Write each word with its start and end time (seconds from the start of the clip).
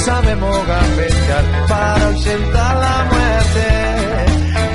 Sabemos 0.00 0.66
gambetear 0.66 1.66
para 1.68 2.06
ausentar 2.06 2.76
la 2.76 3.04
muerte. 3.12 3.66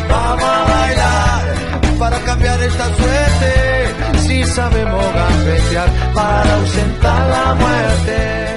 Vamos 0.09 0.43
a 0.43 0.63
bailar 0.63 1.97
para 1.99 2.19
cambiar 2.19 2.61
esta 2.61 2.85
suerte. 2.95 4.19
Si 4.19 4.43
sabemos 4.43 5.05
gambetear 5.13 5.89
para 6.13 6.55
ausentar 6.55 7.29
la 7.29 7.55
muerte. 7.55 8.55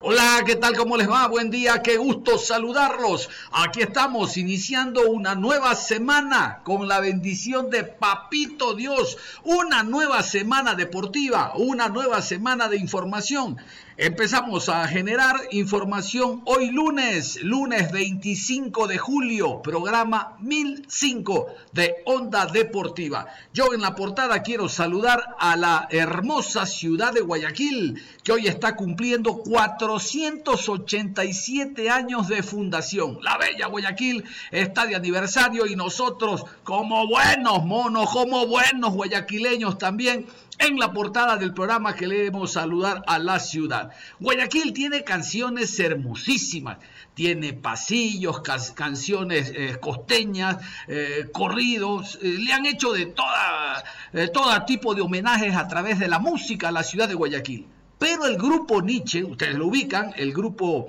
Hola, 0.00 0.42
¿qué 0.46 0.56
tal? 0.56 0.74
¿Cómo 0.76 0.96
les 0.96 1.10
va? 1.10 1.26
Buen 1.26 1.50
día, 1.50 1.82
qué 1.82 1.96
gusto 1.96 2.38
saludarlos. 2.38 3.28
Aquí 3.52 3.82
estamos 3.82 4.36
iniciando 4.36 5.10
una 5.10 5.34
nueva 5.34 5.74
semana 5.74 6.60
con 6.64 6.88
la 6.88 7.00
bendición 7.00 7.68
de 7.68 7.84
Papito 7.84 8.74
Dios. 8.74 9.18
Una 9.44 9.82
nueva 9.82 10.22
semana 10.22 10.74
deportiva, 10.74 11.52
una 11.56 11.88
nueva 11.88 12.22
semana 12.22 12.68
de 12.68 12.78
información. 12.78 13.58
Empezamos 14.00 14.68
a 14.68 14.86
generar 14.86 15.34
información 15.50 16.42
hoy 16.44 16.70
lunes, 16.70 17.42
lunes 17.42 17.90
25 17.90 18.86
de 18.86 18.96
julio, 18.96 19.60
programa 19.60 20.36
1005 20.38 21.48
de 21.72 21.96
Onda 22.04 22.46
Deportiva. 22.46 23.26
Yo 23.52 23.74
en 23.74 23.80
la 23.80 23.96
portada 23.96 24.40
quiero 24.44 24.68
saludar 24.68 25.34
a 25.40 25.56
la 25.56 25.88
hermosa 25.90 26.64
ciudad 26.64 27.12
de 27.12 27.22
Guayaquil, 27.22 28.00
que 28.22 28.30
hoy 28.30 28.46
está 28.46 28.76
cumpliendo 28.76 29.38
487 29.38 31.90
años 31.90 32.28
de 32.28 32.44
fundación. 32.44 33.18
La 33.20 33.36
bella 33.36 33.66
Guayaquil 33.66 34.22
está 34.52 34.86
de 34.86 34.94
aniversario 34.94 35.66
y 35.66 35.74
nosotros 35.74 36.44
como 36.62 37.08
buenos 37.08 37.64
monos, 37.64 38.10
como 38.10 38.46
buenos 38.46 38.94
guayaquileños 38.94 39.76
también, 39.76 40.28
en 40.58 40.78
la 40.78 40.92
portada 40.92 41.36
del 41.36 41.54
programa 41.54 41.94
que 41.94 42.08
queremos 42.08 42.52
saludar 42.52 43.02
a 43.06 43.18
la 43.18 43.38
ciudad. 43.38 43.92
Guayaquil 44.18 44.72
tiene 44.72 45.04
canciones 45.04 45.78
hermosísimas, 45.78 46.78
tiene 47.14 47.52
pasillos, 47.52 48.40
canciones 48.74 49.52
eh, 49.54 49.76
costeñas, 49.80 50.58
eh, 50.86 51.28
corridos, 51.32 52.18
eh, 52.22 52.36
le 52.38 52.52
han 52.52 52.66
hecho 52.66 52.92
de 52.92 53.06
toda, 53.06 53.84
todo 54.32 54.64
tipo 54.64 54.94
de 54.94 55.02
homenajes 55.02 55.54
a 55.54 55.68
través 55.68 55.98
de 55.98 56.08
la 56.08 56.18
música 56.18 56.68
a 56.68 56.72
la 56.72 56.82
ciudad 56.82 57.08
de 57.08 57.14
Guayaquil. 57.14 57.66
Pero 57.98 58.26
el 58.26 58.36
grupo 58.36 58.80
Nietzsche, 58.80 59.24
ustedes 59.24 59.56
lo 59.56 59.66
ubican, 59.66 60.12
el 60.16 60.32
grupo 60.32 60.86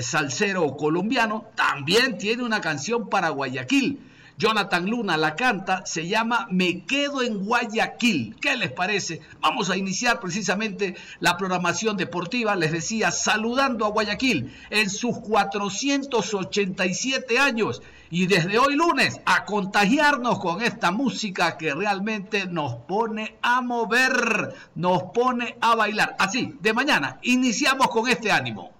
salsero 0.00 0.76
colombiano, 0.76 1.44
también 1.54 2.18
tiene 2.18 2.42
una 2.42 2.60
canción 2.60 3.08
para 3.08 3.28
Guayaquil 3.28 4.00
Jonathan 4.36 4.90
Luna 4.90 5.16
la 5.16 5.36
canta, 5.36 5.86
se 5.86 6.08
llama 6.08 6.48
Me 6.50 6.84
quedo 6.84 7.22
en 7.22 7.44
Guayaquil. 7.44 8.34
¿Qué 8.40 8.56
les 8.56 8.72
parece? 8.72 9.20
Vamos 9.40 9.70
a 9.70 9.76
iniciar 9.76 10.18
precisamente 10.18 10.96
la 11.20 11.36
programación 11.36 11.96
deportiva, 11.96 12.56
les 12.56 12.72
decía, 12.72 13.12
saludando 13.12 13.86
a 13.86 13.90
Guayaquil 13.90 14.52
en 14.70 14.90
sus 14.90 15.20
487 15.20 17.38
años 17.38 17.80
y 18.10 18.26
desde 18.26 18.58
hoy 18.58 18.74
lunes 18.74 19.20
a 19.24 19.44
contagiarnos 19.44 20.40
con 20.40 20.62
esta 20.62 20.90
música 20.90 21.56
que 21.56 21.72
realmente 21.72 22.46
nos 22.46 22.74
pone 22.74 23.36
a 23.40 23.60
mover, 23.60 24.52
nos 24.74 25.04
pone 25.14 25.56
a 25.60 25.76
bailar. 25.76 26.16
Así, 26.18 26.56
de 26.60 26.72
mañana, 26.72 27.20
iniciamos 27.22 27.86
con 27.88 28.08
este 28.08 28.32
ánimo. 28.32 28.73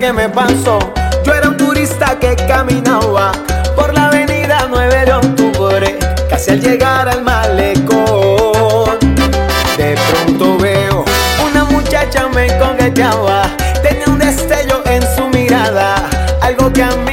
Qué 0.00 0.12
me 0.14 0.30
pasó. 0.30 0.78
Yo 1.24 1.34
era 1.34 1.48
un 1.50 1.56
turista 1.58 2.18
que 2.18 2.34
caminaba 2.34 3.32
por 3.76 3.92
la 3.92 4.06
avenida 4.06 4.66
9 4.68 5.04
de 5.04 5.12
octubre, 5.12 5.98
casi 6.28 6.52
al 6.52 6.60
llegar 6.60 7.06
al 7.06 7.22
malecón. 7.22 8.98
De 9.76 9.94
pronto 10.10 10.56
veo 10.56 11.04
una 11.50 11.64
muchacha 11.64 12.28
me 12.28 12.46
congueteaba, 12.58 13.42
tenía 13.82 14.06
un 14.06 14.18
destello 14.18 14.82
en 14.86 15.02
su 15.14 15.28
mirada, 15.28 15.96
algo 16.40 16.72
que 16.72 16.82
a 16.82 16.90
mí 17.04 17.09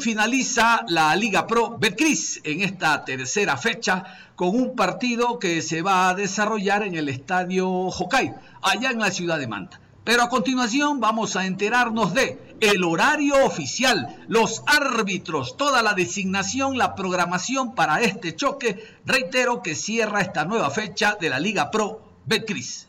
finaliza 0.00 0.84
la 0.88 1.14
Liga 1.14 1.46
Pro 1.46 1.76
Betcris 1.78 2.40
en 2.42 2.62
esta 2.62 3.04
tercera 3.04 3.56
fecha 3.56 4.04
con 4.34 4.48
un 4.48 4.74
partido 4.74 5.38
que 5.38 5.60
se 5.60 5.82
va 5.82 6.08
a 6.08 6.14
desarrollar 6.14 6.82
en 6.84 6.94
el 6.94 7.08
estadio 7.08 7.68
Hokkaido, 7.68 8.36
allá 8.62 8.90
en 8.90 8.98
la 8.98 9.10
ciudad 9.10 9.38
de 9.38 9.46
Manta. 9.46 9.78
Pero 10.04 10.22
a 10.22 10.30
continuación 10.30 11.00
vamos 11.00 11.36
a 11.36 11.44
enterarnos 11.44 12.14
de 12.14 12.56
el 12.60 12.82
horario 12.82 13.44
oficial, 13.44 14.24
los 14.26 14.62
árbitros, 14.66 15.56
toda 15.56 15.82
la 15.82 15.92
designación, 15.92 16.78
la 16.78 16.94
programación 16.94 17.74
para 17.74 18.00
este 18.00 18.34
choque. 18.34 18.82
Reitero 19.04 19.62
que 19.62 19.74
cierra 19.74 20.22
esta 20.22 20.44
nueva 20.46 20.70
fecha 20.70 21.16
de 21.20 21.28
la 21.28 21.38
Liga 21.38 21.70
Pro 21.70 22.00
Betcris. 22.24 22.88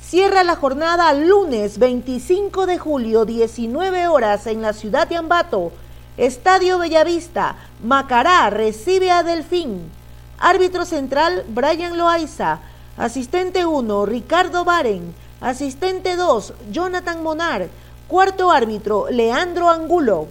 Cierra 0.00 0.42
la 0.42 0.56
jornada 0.56 1.12
lunes 1.12 1.78
25 1.78 2.66
de 2.66 2.78
julio, 2.78 3.24
19 3.24 4.08
horas 4.08 4.46
en 4.46 4.60
la 4.60 4.72
ciudad 4.72 5.08
de 5.08 5.16
Ambato 5.16 5.72
Estadio 6.16 6.78
Bellavista, 6.78 7.56
Macará 7.82 8.48
recibe 8.48 9.10
a 9.10 9.24
Delfín. 9.24 9.90
Árbitro 10.38 10.84
central, 10.84 11.44
Brian 11.48 11.98
Loaiza. 11.98 12.60
Asistente 12.96 13.66
1, 13.66 14.06
Ricardo 14.06 14.64
Baren. 14.64 15.12
Asistente 15.40 16.14
2, 16.14 16.54
Jonathan 16.70 17.20
Monar. 17.20 17.66
Cuarto 18.06 18.52
árbitro, 18.52 19.08
Leandro 19.10 19.68
Angulo. 19.68 20.28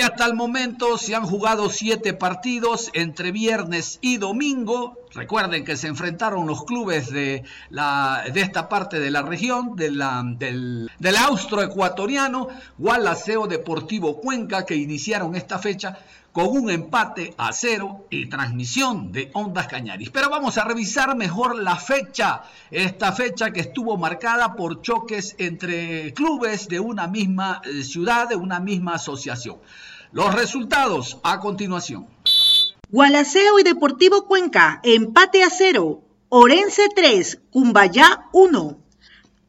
Y 0.00 0.02
hasta 0.02 0.24
el 0.24 0.32
momento 0.32 0.96
se 0.96 1.14
han 1.14 1.26
jugado 1.26 1.68
siete 1.68 2.14
partidos 2.14 2.88
entre 2.94 3.32
viernes 3.32 3.98
y 4.00 4.16
domingo. 4.16 4.96
Recuerden 5.12 5.62
que 5.62 5.76
se 5.76 5.88
enfrentaron 5.88 6.46
los 6.46 6.64
clubes 6.64 7.10
de, 7.10 7.44
la, 7.68 8.24
de 8.32 8.40
esta 8.40 8.70
parte 8.70 8.98
de 8.98 9.10
la 9.10 9.20
región, 9.20 9.76
de 9.76 9.90
del, 10.38 10.90
del 10.98 11.16
austroecuatoriano, 11.16 12.48
Gualaceo 12.78 13.46
Deportivo 13.46 14.22
Cuenca, 14.22 14.64
que 14.64 14.74
iniciaron 14.74 15.36
esta 15.36 15.58
fecha 15.58 15.98
con 16.32 16.46
un 16.48 16.70
empate 16.70 17.34
a 17.36 17.52
cero 17.52 18.06
y 18.08 18.26
transmisión 18.26 19.12
de 19.12 19.30
Ondas 19.34 19.66
Cañaris. 19.66 20.10
Pero 20.10 20.30
vamos 20.30 20.58
a 20.58 20.64
revisar 20.64 21.16
mejor 21.16 21.60
la 21.60 21.76
fecha, 21.76 22.42
esta 22.70 23.12
fecha 23.12 23.50
que 23.50 23.60
estuvo 23.60 23.96
marcada 23.96 24.54
por 24.54 24.80
choques 24.80 25.34
entre 25.38 26.14
clubes 26.14 26.68
de 26.68 26.80
una 26.80 27.06
misma 27.08 27.60
eh, 27.64 27.82
ciudad, 27.82 28.28
de 28.28 28.36
una 28.36 28.60
misma 28.60 28.94
asociación. 28.94 29.58
Los 30.12 30.34
resultados 30.34 31.18
a 31.22 31.38
continuación. 31.38 32.08
Gualaceo 32.88 33.60
y 33.60 33.62
Deportivo 33.62 34.26
Cuenca, 34.26 34.80
empate 34.82 35.44
a 35.44 35.50
cero. 35.50 36.02
Orense 36.28 36.88
3, 36.94 37.40
Cumbayá 37.50 38.28
1. 38.32 38.78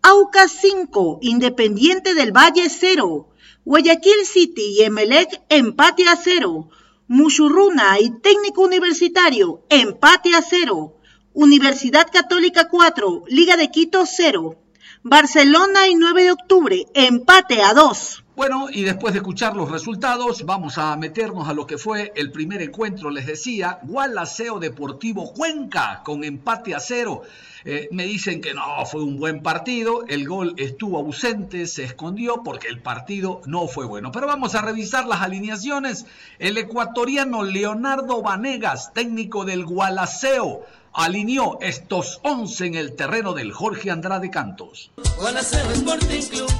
Aucas 0.04 0.52
5, 0.62 1.18
Independiente 1.22 2.14
del 2.14 2.32
Valle 2.32 2.70
0. 2.70 3.28
Guayaquil 3.66 4.26
City 4.26 4.76
y 4.78 4.84
Emelec, 4.84 5.42
empate 5.50 6.08
a 6.08 6.16
cero. 6.16 6.70
Mushurruna 7.08 8.00
y 8.00 8.12
Técnico 8.20 8.62
Universitario, 8.62 9.66
empate 9.70 10.36
a 10.36 10.44
cero. 10.44 10.96
Universidad 11.34 12.08
Católica 12.12 12.70
4, 12.70 13.24
Liga 13.28 13.58
de 13.58 13.72
Quito 13.72 14.06
0. 14.06 14.58
Barcelona 15.04 15.88
y 15.88 15.96
9 15.96 16.26
de 16.26 16.32
octubre, 16.32 16.86
empate 16.94 17.64
a 17.64 17.74
2. 17.74 18.24
Bueno, 18.36 18.68
y 18.72 18.84
después 18.84 19.14
de 19.14 19.20
escuchar 19.20 19.56
los 19.56 19.72
resultados, 19.72 20.46
vamos 20.46 20.78
a 20.78 20.96
meternos 20.96 21.50
a 21.50 21.54
lo 21.54 21.66
que 21.66 21.80
fue 21.80 22.14
el 22.16 22.32
primer 22.32 22.62
encuentro. 22.62 23.10
Les 23.10 23.26
decía, 23.26 23.80
Gualaceo 23.82 24.60
Deportivo 24.60 25.34
Cuenca 25.34 26.02
con 26.06 26.24
empate 26.24 26.76
a 26.76 26.80
cero. 26.80 27.24
Eh, 27.66 27.88
me 27.92 28.06
dicen 28.06 28.42
que 28.42 28.54
no, 28.54 28.86
fue 28.86 29.04
un 29.04 29.20
buen 29.20 29.42
partido, 29.42 30.06
el 30.08 30.28
gol 30.28 30.54
estuvo 30.58 31.00
ausente, 31.00 31.66
se 31.66 31.84
escondió 31.84 32.42
porque 32.44 32.68
el 32.68 32.80
partido 32.80 33.42
no 33.48 33.68
fue 33.68 33.86
bueno. 33.86 34.12
Pero 34.12 34.28
vamos 34.28 34.54
a 34.54 34.62
revisar 34.62 35.08
las 35.08 35.22
alineaciones. 35.22 36.06
El 36.38 36.58
ecuatoriano 36.60 37.44
Leonardo 37.44 38.22
Vanegas, 38.22 38.94
técnico 38.94 39.46
del 39.46 39.66
Gualaceo, 39.66 40.64
alineó 40.94 41.58
estos 41.62 42.20
11 42.24 42.66
en 42.66 42.76
el 42.76 42.96
terreno 42.96 43.34
del 43.34 43.52
Jorge 43.52 43.92
Andrade 43.92 44.30
Cantos. 44.30 44.92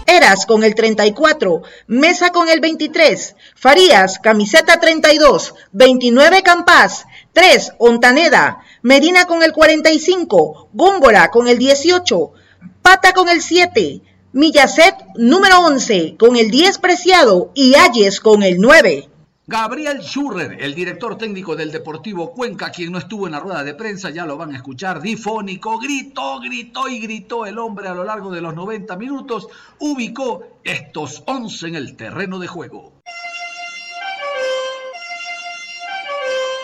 Eras 0.06 0.46
con 0.46 0.64
el 0.64 0.76
34, 0.76 1.62
Mesa 1.88 2.32
con 2.32 2.50
el 2.50 2.60
23, 2.60 3.36
Farías, 3.56 4.20
camiseta 4.20 4.80
32, 4.80 5.54
29 5.72 6.44
Campas, 6.44 7.06
3 7.34 7.74
Ontaneda, 7.78 8.60
Medina 8.82 9.26
con 9.26 9.44
el 9.44 9.54
45, 9.54 10.70
Góngora 10.74 11.30
con 11.30 11.48
el 11.48 11.58
18, 11.58 12.34
Pata 12.82 13.14
con 13.14 13.30
el 13.30 13.42
7, 13.42 14.02
Millacet 14.34 14.96
número 15.16 15.60
11 15.60 16.16
con 16.18 16.38
el 16.38 16.50
10 16.50 16.78
Preciado 16.78 17.52
y 17.54 17.76
Ayes 17.76 18.22
con 18.22 18.44
el 18.44 18.60
9. 18.60 19.11
Gabriel 19.48 20.02
Schurrer, 20.04 20.62
el 20.62 20.76
director 20.76 21.18
técnico 21.18 21.56
del 21.56 21.72
Deportivo 21.72 22.32
Cuenca, 22.32 22.70
quien 22.70 22.92
no 22.92 23.00
estuvo 23.00 23.26
en 23.26 23.34
la 23.34 23.40
rueda 23.40 23.64
de 23.64 23.74
prensa, 23.74 24.12
ya 24.12 24.24
lo 24.24 24.38
van 24.38 24.54
a 24.54 24.58
escuchar, 24.58 25.02
difónico, 25.02 25.80
gritó, 25.80 26.40
gritó 26.40 26.88
y 26.88 27.00
gritó 27.00 27.48
el 27.48 27.58
hombre 27.58 27.88
a 27.88 27.96
lo 27.96 28.04
largo 28.04 28.30
de 28.30 28.40
los 28.40 28.54
90 28.54 28.96
minutos, 28.98 29.48
ubicó 29.80 30.44
estos 30.64 31.24
11 31.26 31.70
en 31.70 31.76
el 31.76 31.96
terreno 31.96 32.38
de 32.38 32.48
juego. 32.48 33.02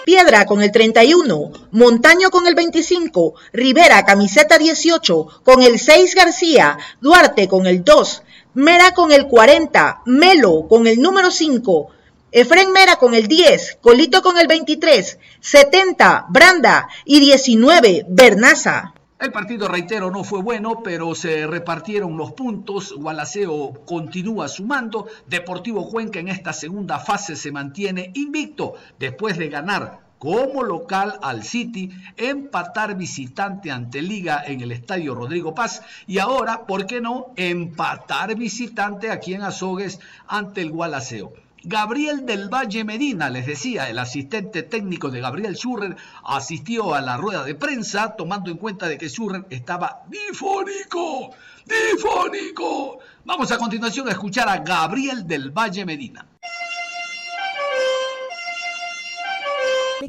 Piedra 0.06 0.46
con 0.46 0.62
el 0.62 0.72
31, 0.72 1.52
Montaño 1.72 2.30
con 2.30 2.46
el 2.46 2.54
25, 2.54 3.34
Rivera 3.54 4.06
camiseta 4.06 4.60
18, 4.60 5.42
con 5.44 5.64
el 5.64 5.80
6 5.80 6.14
García, 6.14 6.78
Duarte 7.02 7.48
con 7.48 7.66
el 7.66 7.84
2, 7.84 8.24
Mera 8.54 8.94
con 8.94 9.12
el 9.12 9.26
40, 9.28 10.04
Melo 10.06 10.68
con 10.70 10.86
el 10.86 11.02
número 11.02 11.32
5, 11.32 11.90
Efren 12.32 12.74
Mera 12.74 12.98
con 12.98 13.14
el 13.14 13.28
10, 13.28 13.78
Colito 13.80 14.22
con 14.22 14.38
el 14.38 14.48
23, 14.48 15.18
70, 15.40 16.26
Branda 16.28 16.90
y 17.06 17.22
19, 17.22 18.06
Bernaza. 18.10 18.94
El 19.18 19.32
partido, 19.32 19.70
reitero, 19.70 20.12
no 20.12 20.26
fue 20.26 20.42
bueno, 20.42 20.84
pero 20.84 21.16
se 21.16 21.48
repartieron 21.48 22.18
los 22.18 22.34
puntos. 22.34 22.94
Gualaceo 22.98 23.86
continúa 23.86 24.50
sumando. 24.50 25.08
Deportivo 25.26 25.90
Cuenca 25.90 26.20
en 26.20 26.28
esta 26.28 26.52
segunda 26.52 27.00
fase 27.00 27.38
se 27.38 27.54
mantiene 27.54 28.12
invicto 28.14 28.74
después 29.00 29.38
de 29.38 29.48
ganar 29.48 30.02
como 30.20 30.64
local 30.64 31.20
al 31.22 31.44
City, 31.44 31.92
empatar 32.18 32.98
visitante 32.98 33.72
ante 33.72 34.02
Liga 34.02 34.44
en 34.46 34.60
el 34.60 34.74
Estadio 34.74 35.16
Rodrigo 35.16 35.56
Paz 35.56 35.82
y 36.08 36.20
ahora, 36.20 36.66
¿por 36.66 36.88
qué 36.88 37.00
no?, 37.00 37.28
empatar 37.38 38.36
visitante 38.36 39.12
aquí 39.12 39.34
en 39.34 39.44
Azogues 39.44 40.02
ante 40.28 40.62
el 40.62 40.72
Gualaceo. 40.72 41.47
Gabriel 41.68 42.26
del 42.26 42.48
Valle 42.48 42.86
Medina, 42.86 43.30
les 43.30 43.46
decía, 43.46 43.90
el 43.90 44.00
asistente 44.00 44.64
técnico 44.64 45.12
de 45.12 45.20
Gabriel 45.20 45.58
Schurrer, 45.58 45.98
asistió 46.24 46.96
a 46.96 47.02
la 47.02 47.18
rueda 47.18 47.44
de 47.44 47.56
prensa 47.56 48.16
tomando 48.16 48.50
en 48.50 48.56
cuenta 48.56 48.88
de 48.88 48.98
que 48.98 49.10
Schurrer 49.10 49.46
estaba 49.50 50.04
difónico, 50.08 51.36
difónico. 51.66 53.00
Vamos 53.26 53.52
a 53.52 53.58
continuación 53.58 54.08
a 54.08 54.12
escuchar 54.12 54.48
a 54.48 54.60
Gabriel 54.60 55.28
del 55.28 55.52
Valle 55.52 55.86
Medina. 55.86 56.26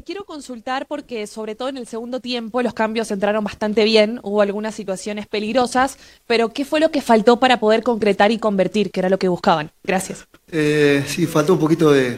Quiero 0.05 0.23
consultar 0.23 0.85
porque 0.87 1.27
sobre 1.27 1.55
todo 1.55 1.69
en 1.69 1.77
el 1.77 1.87
segundo 1.87 2.19
tiempo 2.19 2.61
los 2.61 2.73
cambios 2.73 3.11
entraron 3.11 3.43
bastante 3.43 3.83
bien, 3.83 4.19
hubo 4.23 4.41
algunas 4.41 4.75
situaciones 4.75 5.27
peligrosas, 5.27 5.97
pero 6.27 6.49
¿qué 6.49 6.65
fue 6.65 6.79
lo 6.79 6.91
que 6.91 7.01
faltó 7.01 7.39
para 7.39 7.59
poder 7.59 7.83
concretar 7.83 8.31
y 8.31 8.39
convertir, 8.39 8.91
que 8.91 8.99
era 8.99 9.09
lo 9.09 9.19
que 9.19 9.27
buscaban? 9.27 9.71
Gracias. 9.83 10.27
Eh, 10.51 11.03
sí, 11.07 11.25
faltó 11.25 11.53
un 11.53 11.59
poquito 11.59 11.91
de, 11.91 12.17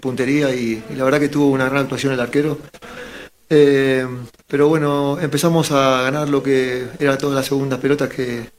puntería 0.00 0.54
y, 0.54 0.82
la 0.96 1.04
verdad 1.04 1.20
que 1.20 1.28
tuvo 1.28 1.48
una 1.48 1.68
gran 1.68 1.82
actuación 1.82 2.12
el 2.12 2.20
arquero. 2.20 2.58
Eh, 3.50 4.06
pero 4.46 4.68
bueno, 4.68 5.18
empezamos 5.20 5.70
a 5.72 6.02
ganar 6.02 6.28
lo 6.28 6.42
que 6.42 6.86
era 6.98 7.16
todas 7.16 7.34
las 7.34 7.46
segundas 7.46 7.78
pelotas 7.80 8.08
que, 8.08 8.50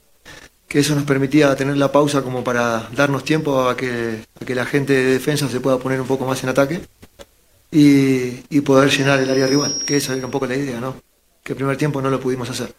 eso 0.68 0.94
nos 0.94 1.02
permitía 1.02 1.56
tener 1.56 1.76
la 1.76 1.90
pausa 1.90 2.22
como 2.22 2.44
para 2.44 2.88
darnos 2.94 3.24
tiempo 3.24 3.68
a 3.68 3.76
que, 3.76 4.24
que 4.46 4.54
la 4.54 4.64
gente 4.64 4.92
de 4.92 5.04
defensa 5.04 5.48
se 5.48 5.58
pueda 5.60 5.78
poner 5.78 6.00
un 6.00 6.06
poco 6.06 6.24
más 6.24 6.44
en 6.44 6.50
ataque 6.50 6.80
y, 7.70 8.60
poder 8.60 8.90
llenar 8.90 9.20
el 9.20 9.30
área 9.30 9.46
rival, 9.46 9.78
que 9.86 9.96
esa 9.96 10.14
era 10.14 10.26
un 10.26 10.32
poco 10.32 10.46
la 10.46 10.56
idea, 10.56 10.80
¿no? 10.80 10.96
Que 11.42 11.52
el 11.52 11.56
primer 11.56 11.76
tiempo 11.76 12.02
no 12.02 12.10
lo 12.10 12.20
pudimos 12.20 12.50
hacer. 12.50 12.72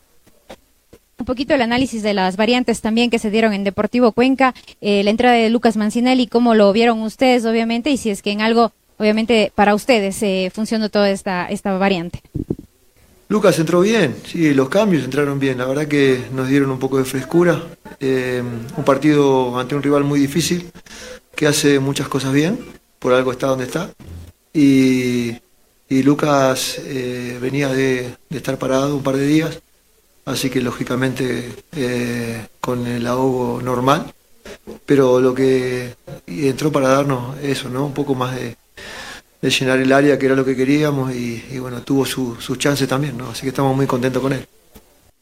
Un 1.18 1.26
poquito 1.26 1.54
el 1.54 1.62
análisis 1.62 2.02
de 2.02 2.14
las 2.14 2.36
variantes 2.36 2.82
también 2.82 3.10
que 3.10 3.20
se 3.20 3.30
dieron 3.30 3.54
en 3.54 3.64
Deportivo 3.64 4.12
Cuenca, 4.12 4.54
eh, 4.82 5.04
la 5.04 5.12
entrada 5.12 5.36
de 5.36 5.50
Lucas 5.50 5.78
Mancinelli, 5.78 6.28
cómo 6.28 6.56
lo 6.56 6.72
vieron 6.74 7.02
ustedes, 7.02 7.46
obviamente, 7.46 7.90
y 7.92 7.98
si 7.98 8.10
es 8.10 8.22
que 8.22 8.32
en 8.32 8.42
algo, 8.42 8.72
obviamente, 8.98 9.52
para 9.54 9.76
ustedes 9.76 10.22
eh, 10.24 10.52
funcionó 10.54 10.90
toda 10.90 11.10
esta, 11.10 11.46
esta 11.48 11.78
variante. 11.78 12.22
Lucas 13.32 13.58
entró 13.60 13.80
bien, 13.80 14.16
sí, 14.26 14.54
los 14.54 14.68
cambios 14.68 15.06
entraron 15.06 15.40
bien, 15.40 15.58
la 15.58 15.66
verdad 15.66 15.88
que 15.88 16.22
nos 16.34 16.50
dieron 16.50 16.70
un 16.70 16.80
poco 16.80 16.98
de 16.98 17.06
frescura. 17.06 17.64
Eh, 18.00 18.44
un 18.76 18.84
partido 18.84 19.58
ante 19.58 19.74
un 19.74 19.84
rival 19.84 20.04
muy 20.04 20.20
difícil, 20.20 20.70
que 21.34 21.48
hace 21.48 21.80
muchas 21.80 22.10
cosas 22.10 22.34
bien, 22.34 22.60
por 23.00 23.14
algo 23.14 23.32
está 23.32 23.48
donde 23.48 23.66
está. 23.66 23.90
Y, 24.54 25.38
Lucas 25.90 26.80
eh, 26.86 27.38
venía 27.42 27.70
de, 27.70 28.16
estar 28.30 28.58
parado 28.58 28.96
un 28.96 29.04
par 29.04 29.18
de 29.18 29.28
días, 29.28 29.62
así 30.26 30.50
que 30.50 30.62
lógicamente 30.62 31.54
eh, 31.76 32.48
con 32.60 32.88
el 32.88 33.06
ahogo 33.08 33.62
normal, 33.62 34.14
pero 34.86 35.20
lo 35.20 35.34
que 35.34 35.96
entró 36.28 36.72
para 36.72 36.90
darnos 36.90 37.38
eso, 37.42 37.70
¿no? 37.70 37.86
Un 37.86 37.94
poco 37.94 38.16
más 38.16 38.36
de, 38.36 38.56
de 39.42 39.50
llenar 39.50 39.80
el 39.80 39.92
área, 39.92 40.18
que 40.18 40.26
era 40.28 40.36
lo 40.36 40.46
que 40.46 40.56
queríamos, 40.56 41.14
y, 41.14 41.60
bueno, 41.60 41.82
tuvo 41.82 42.06
sus 42.06 42.44
su 42.44 42.56
chances 42.56 42.88
también, 42.88 43.18
¿no? 43.18 43.32
Así 43.32 43.42
que 43.42 43.50
estamos 43.50 43.76
muy 43.76 43.88
contentos 43.88 44.22
con 44.22 44.34
él. 44.34 44.46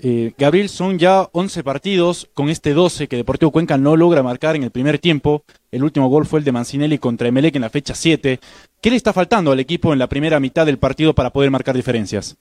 Eh, 0.02 0.34
Gabriel, 0.38 0.70
son 0.70 0.98
ya 0.98 1.30
11 1.34 1.64
partidos 1.64 2.30
con 2.34 2.50
este 2.50 2.74
12 2.74 3.08
que 3.08 3.18
Deportivo 3.18 3.52
Cuenca 3.52 3.78
no 3.78 3.98
logra 3.98 4.24
marcar 4.24 4.56
en 4.56 4.64
el 4.64 4.72
primer 4.72 4.98
tiempo. 4.98 5.44
El 5.72 5.84
último 5.84 6.08
gol 6.08 6.26
fue 6.26 6.40
el 6.40 6.46
de 6.46 6.54
Mancinelli 6.54 6.98
contra 6.98 7.28
Emelec 7.28 7.56
en 7.56 7.62
la 7.62 7.70
fecha 7.70 7.94
7. 7.94 8.40
¿Qué 8.82 8.90
le 8.90 8.96
está 8.96 9.12
faltando 9.12 9.52
al 9.52 9.60
equipo 9.60 9.92
en 9.92 10.00
la 10.00 10.08
primera 10.08 10.40
mitad 10.40 10.66
del 10.66 10.80
partido 10.80 11.14
para 11.14 11.32
poder 11.32 11.52
marcar 11.52 11.76
diferencias? 11.76 12.38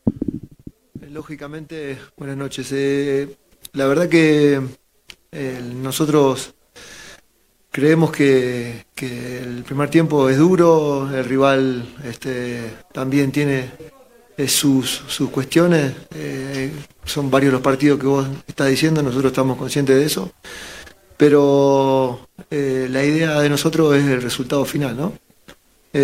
Eh, 1.00 1.10
lógicamente, 1.10 1.98
buenas 2.16 2.36
noches. 2.36 2.70
Eh, 2.72 3.36
la 3.72 3.86
verdad 3.86 4.08
que 4.08 4.62
nosotros 5.82 6.54
Creemos 7.70 8.10
que, 8.10 8.86
el 9.00 9.62
primer 9.62 9.90
tiempo 9.90 10.28
es 10.28 10.38
duro, 10.38 11.08
el 11.14 11.24
rival 11.24 11.86
este, 12.04 12.72
también 12.92 13.30
tiene 13.30 13.70
eh, 14.38 14.46
sus, 14.46 15.02
cuestiones, 15.32 15.92
eh, 16.14 16.70
son 17.04 17.28
varios 17.28 17.52
los 17.52 17.60
partidos 17.60 17.98
que 17.98 18.06
vos 18.06 18.24
estás 18.46 18.68
diciendo, 18.68 19.02
nosotros 19.02 19.32
estamos 19.32 19.58
conscientes 19.58 19.96
de 19.96 20.04
eso, 20.04 20.30
pero 21.16 22.28
eh, 22.48 22.86
la 22.88 23.04
idea 23.04 23.40
de 23.40 23.48
nosotros 23.48 23.96
es 23.96 24.04
el 24.04 24.22
resultado 24.22 24.64
final, 24.64 24.96
¿no? 24.96 25.12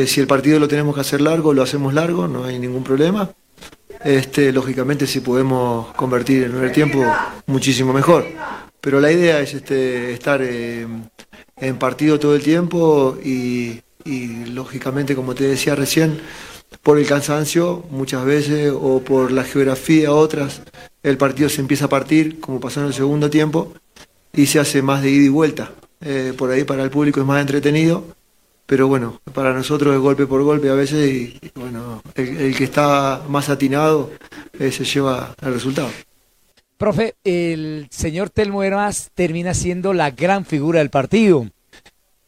si 0.06 0.18
el 0.18 0.26
partido 0.26 0.58
lo 0.58 0.66
tenemos 0.66 0.96
que 0.96 1.02
hacer 1.02 1.20
largo, 1.20 1.54
lo 1.54 1.62
hacemos 1.62 1.94
largo, 1.94 2.26
no 2.26 2.44
hay 2.44 2.58
ningún 2.58 2.82
problema. 2.82 3.30
Este, 4.02 4.50
lógicamente 4.50 5.06
si 5.06 5.20
podemos 5.20 5.94
convertir 5.94 6.42
el 6.42 6.50
primer 6.50 6.72
tiempo, 6.72 7.04
muchísimo 7.46 7.92
mejor. 7.92 8.26
Pero 8.80 8.98
la 8.98 9.12
idea 9.12 9.38
es 9.38 9.54
este, 9.54 10.12
estar 10.12 10.42
en 10.42 11.78
partido 11.78 12.18
todo 12.18 12.34
el 12.34 12.42
tiempo 12.42 13.16
y, 13.22 13.82
lógicamente, 14.50 15.14
como 15.14 15.36
te 15.36 15.44
decía 15.44 15.76
recién, 15.76 16.18
por 16.84 16.98
el 16.98 17.06
cansancio 17.06 17.82
muchas 17.90 18.24
veces 18.24 18.72
o 18.72 19.00
por 19.00 19.32
la 19.32 19.42
geografía 19.42 20.12
otras, 20.12 20.62
el 21.02 21.16
partido 21.16 21.48
se 21.48 21.62
empieza 21.62 21.86
a 21.86 21.88
partir, 21.88 22.38
como 22.38 22.60
pasó 22.60 22.80
en 22.80 22.86
el 22.86 22.94
segundo 22.94 23.30
tiempo, 23.30 23.72
y 24.32 24.46
se 24.46 24.60
hace 24.60 24.82
más 24.82 25.02
de 25.02 25.10
ida 25.10 25.24
y 25.24 25.28
vuelta. 25.28 25.72
Eh, 26.02 26.34
por 26.36 26.50
ahí 26.50 26.64
para 26.64 26.84
el 26.84 26.90
público 26.90 27.20
es 27.20 27.26
más 27.26 27.40
entretenido, 27.40 28.04
pero 28.66 28.86
bueno, 28.86 29.18
para 29.32 29.54
nosotros 29.54 29.94
es 29.94 30.00
golpe 30.00 30.26
por 30.26 30.42
golpe 30.42 30.68
a 30.68 30.74
veces 30.74 31.10
y, 31.10 31.50
bueno, 31.54 32.02
el, 32.14 32.54
que 32.54 32.64
está 32.64 33.22
más 33.28 33.48
atinado 33.48 34.10
eh, 34.58 34.70
se 34.70 34.84
lleva 34.84 35.34
el 35.40 35.54
resultado. 35.54 35.88
Profe, 36.76 37.14
el 37.24 37.86
señor 37.90 38.28
Telmo 38.28 38.62
Hermas 38.62 39.10
termina 39.14 39.54
siendo 39.54 39.94
la 39.94 40.10
gran 40.10 40.44
figura 40.44 40.80
del 40.80 40.90
partido. 40.90 41.46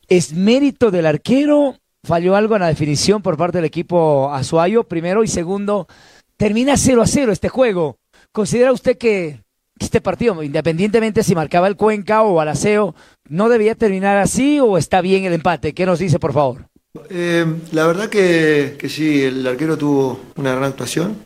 ¿Es 0.08 0.32
mérito 0.32 0.90
del 0.90 1.04
arquero? 1.04 1.76
¿Falló 2.06 2.36
algo 2.36 2.54
en 2.54 2.60
la 2.60 2.68
definición 2.68 3.20
por 3.20 3.36
parte 3.36 3.58
del 3.58 3.64
equipo 3.64 4.32
Azuayo? 4.32 4.84
Primero 4.84 5.24
y 5.24 5.26
segundo, 5.26 5.88
termina 6.36 6.76
0 6.76 7.02
a 7.02 7.06
0 7.08 7.32
este 7.32 7.48
juego. 7.48 7.98
¿Considera 8.30 8.70
usted 8.70 8.96
que 8.96 9.40
este 9.80 10.00
partido, 10.00 10.40
independientemente 10.40 11.24
si 11.24 11.34
marcaba 11.34 11.66
el 11.66 11.74
Cuenca 11.74 12.22
o 12.22 12.40
Alaceo, 12.40 12.94
no 13.28 13.48
debía 13.48 13.74
terminar 13.74 14.18
así 14.18 14.60
o 14.60 14.78
está 14.78 15.00
bien 15.00 15.24
el 15.24 15.32
empate? 15.32 15.74
¿Qué 15.74 15.84
nos 15.84 15.98
dice, 15.98 16.20
por 16.20 16.32
favor? 16.32 16.68
Eh, 17.10 17.44
la 17.72 17.88
verdad 17.88 18.08
que, 18.08 18.78
sí, 18.88 19.24
el 19.24 19.44
arquero 19.44 19.76
tuvo 19.76 20.20
una 20.36 20.52
gran 20.52 20.70
actuación 20.70 21.16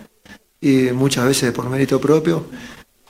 y 0.62 0.92
muchas 0.94 1.26
veces 1.26 1.52
por 1.52 1.68
mérito 1.68 2.00
propio 2.00 2.46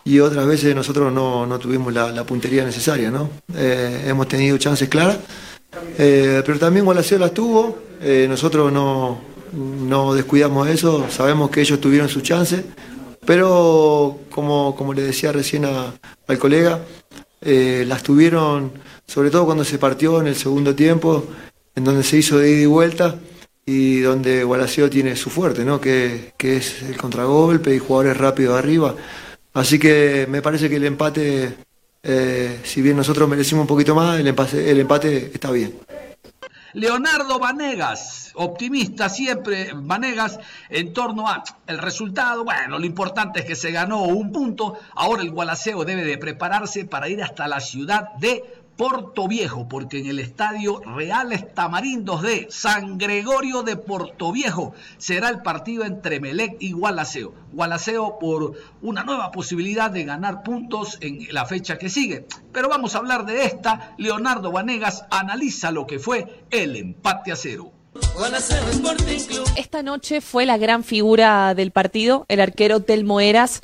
y 0.04 0.18
otras 0.18 0.44
veces 0.44 0.74
nosotros 0.74 1.12
no, 1.12 1.46
no 1.46 1.60
tuvimos 1.60 1.94
la, 1.94 2.24
puntería 2.24 2.64
necesaria, 2.64 3.12
¿no? 3.12 3.30
Eh, 3.54 4.06
hemos 4.08 4.26
tenido 4.26 4.58
chances 4.58 4.88
claras, 4.88 5.20
eh, 6.00 6.42
pero 6.44 6.58
también 6.58 6.84
Gualaceo 6.84 7.18
las 7.18 7.32
tuvo, 7.34 7.78
eh, 8.00 8.26
nosotros 8.28 8.72
no, 8.72 9.20
no 9.52 10.14
descuidamos 10.14 10.68
eso, 10.68 11.06
sabemos 11.10 11.50
que 11.50 11.60
ellos 11.60 11.80
tuvieron 11.80 12.08
sus 12.08 12.22
chances, 12.22 12.64
pero 13.24 14.18
como, 14.30 14.74
como 14.74 14.94
le 14.94 15.02
decía 15.02 15.30
recién 15.30 15.64
al 15.64 16.38
colega, 16.38 16.80
las 17.42 18.02
tuvieron 18.02 18.72
sobre 19.10 19.30
todo 19.30 19.44
cuando 19.44 19.64
se 19.64 19.76
partió 19.76 20.20
en 20.20 20.28
el 20.28 20.36
segundo 20.36 20.72
tiempo, 20.72 21.26
en 21.74 21.82
donde 21.82 22.04
se 22.04 22.18
hizo 22.18 22.38
de 22.38 22.48
ida 22.48 22.62
y 22.62 22.66
vuelta 22.66 23.16
y 23.66 23.98
donde 24.00 24.44
Gualaceo 24.44 24.88
tiene 24.88 25.16
su 25.16 25.30
fuerte, 25.30 25.64
¿no? 25.64 25.80
que, 25.80 26.32
que 26.36 26.58
es 26.58 26.82
el 26.82 26.96
contragolpe 26.96 27.74
y 27.74 27.80
jugadores 27.80 28.16
rápidos 28.16 28.56
arriba. 28.56 28.94
Así 29.52 29.80
que 29.80 30.28
me 30.30 30.42
parece 30.42 30.70
que 30.70 30.76
el 30.76 30.84
empate, 30.84 31.56
eh, 32.04 32.60
si 32.62 32.82
bien 32.82 32.96
nosotros 32.96 33.28
merecimos 33.28 33.62
un 33.62 33.66
poquito 33.66 33.96
más, 33.96 34.20
el 34.20 34.28
empate 34.28 35.32
está 35.34 35.50
bien. 35.50 35.74
Leonardo 36.72 37.38
Vanegas, 37.38 38.32
optimista 38.34 39.08
siempre, 39.08 39.72
Vanegas, 39.74 40.38
en 40.68 40.92
torno 40.92 41.28
a 41.28 41.42
el 41.66 41.78
resultado. 41.78 42.44
Bueno, 42.44 42.78
lo 42.78 42.86
importante 42.86 43.40
es 43.40 43.46
que 43.46 43.56
se 43.56 43.72
ganó 43.72 44.02
un 44.02 44.30
punto. 44.30 44.78
Ahora 44.94 45.22
el 45.22 45.30
Gualaceo 45.30 45.84
debe 45.84 46.04
de 46.04 46.18
prepararse 46.18 46.84
para 46.84 47.08
ir 47.08 47.22
hasta 47.22 47.48
la 47.48 47.60
ciudad 47.60 48.12
de 48.14 48.59
Porto 48.80 49.28
Viejo, 49.28 49.68
porque 49.68 49.98
en 49.98 50.06
el 50.06 50.18
estadio 50.20 50.80
Reales 50.80 51.52
Tamarindos 51.52 52.22
de 52.22 52.46
San 52.48 52.96
Gregorio 52.96 53.62
de 53.62 53.76
Porto 53.76 54.32
Viejo 54.32 54.72
será 54.96 55.28
el 55.28 55.42
partido 55.42 55.84
entre 55.84 56.18
Melec 56.18 56.56
y 56.60 56.72
Gualaceo. 56.72 57.34
Gualaceo 57.52 58.18
por 58.18 58.54
una 58.80 59.04
nueva 59.04 59.32
posibilidad 59.32 59.90
de 59.90 60.04
ganar 60.04 60.42
puntos 60.42 60.96
en 61.02 61.26
la 61.30 61.44
fecha 61.44 61.76
que 61.76 61.90
sigue. 61.90 62.24
Pero 62.52 62.70
vamos 62.70 62.94
a 62.94 63.00
hablar 63.00 63.26
de 63.26 63.44
esta. 63.44 63.92
Leonardo 63.98 64.50
Vanegas 64.50 65.04
analiza 65.10 65.70
lo 65.72 65.86
que 65.86 65.98
fue 65.98 66.46
el 66.50 66.74
empate 66.74 67.32
a 67.32 67.36
cero. 67.36 67.72
Esta 69.56 69.82
noche 69.82 70.22
fue 70.22 70.46
la 70.46 70.56
gran 70.56 70.84
figura 70.84 71.54
del 71.54 71.70
partido, 71.70 72.24
el 72.28 72.40
arquero 72.40 72.80
Telmo 72.80 73.20
Eras 73.20 73.60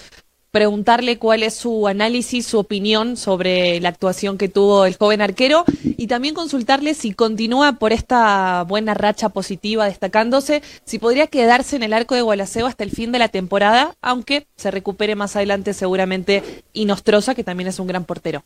preguntarle 0.51 1.19
cuál 1.19 1.43
es 1.43 1.55
su 1.55 1.87
análisis, 1.87 2.47
su 2.47 2.59
opinión 2.59 3.17
sobre 3.17 3.81
la 3.81 3.91
actuación 3.91 4.39
que 4.39 4.49
tuvo 4.49 4.87
el 4.87 4.97
joven 4.97 5.21
arquero 5.21 5.65
y 5.85 6.07
también 6.07 6.35
consultarle 6.35 6.95
si 6.95 7.13
continúa 7.13 7.75
por 7.75 7.93
esta 7.93 8.63
buena 8.65 8.95
racha 8.95 9.29
positiva 9.29 9.87
destacándose, 9.87 10.63
si 10.85 10.99
podría 10.99 11.27
quedarse 11.27 11.77
en 11.77 11.83
el 11.83 11.93
arco 11.93 12.15
de 12.15 12.23
Gualaceo 12.23 12.67
hasta 12.67 12.85
el 12.85 12.91
fin 12.91 13.13
de 13.13 13.19
la 13.19 13.29
temporada, 13.29 13.95
aunque 14.01 14.47
se 14.57 14.71
recupere 14.71 15.15
más 15.15 15.37
adelante 15.37 15.75
seguramente 15.75 16.43
Inostrosa, 16.73 17.35
que 17.35 17.45
también 17.45 17.69
es 17.69 17.79
un 17.79 17.87
gran 17.87 18.05
portero. 18.05 18.45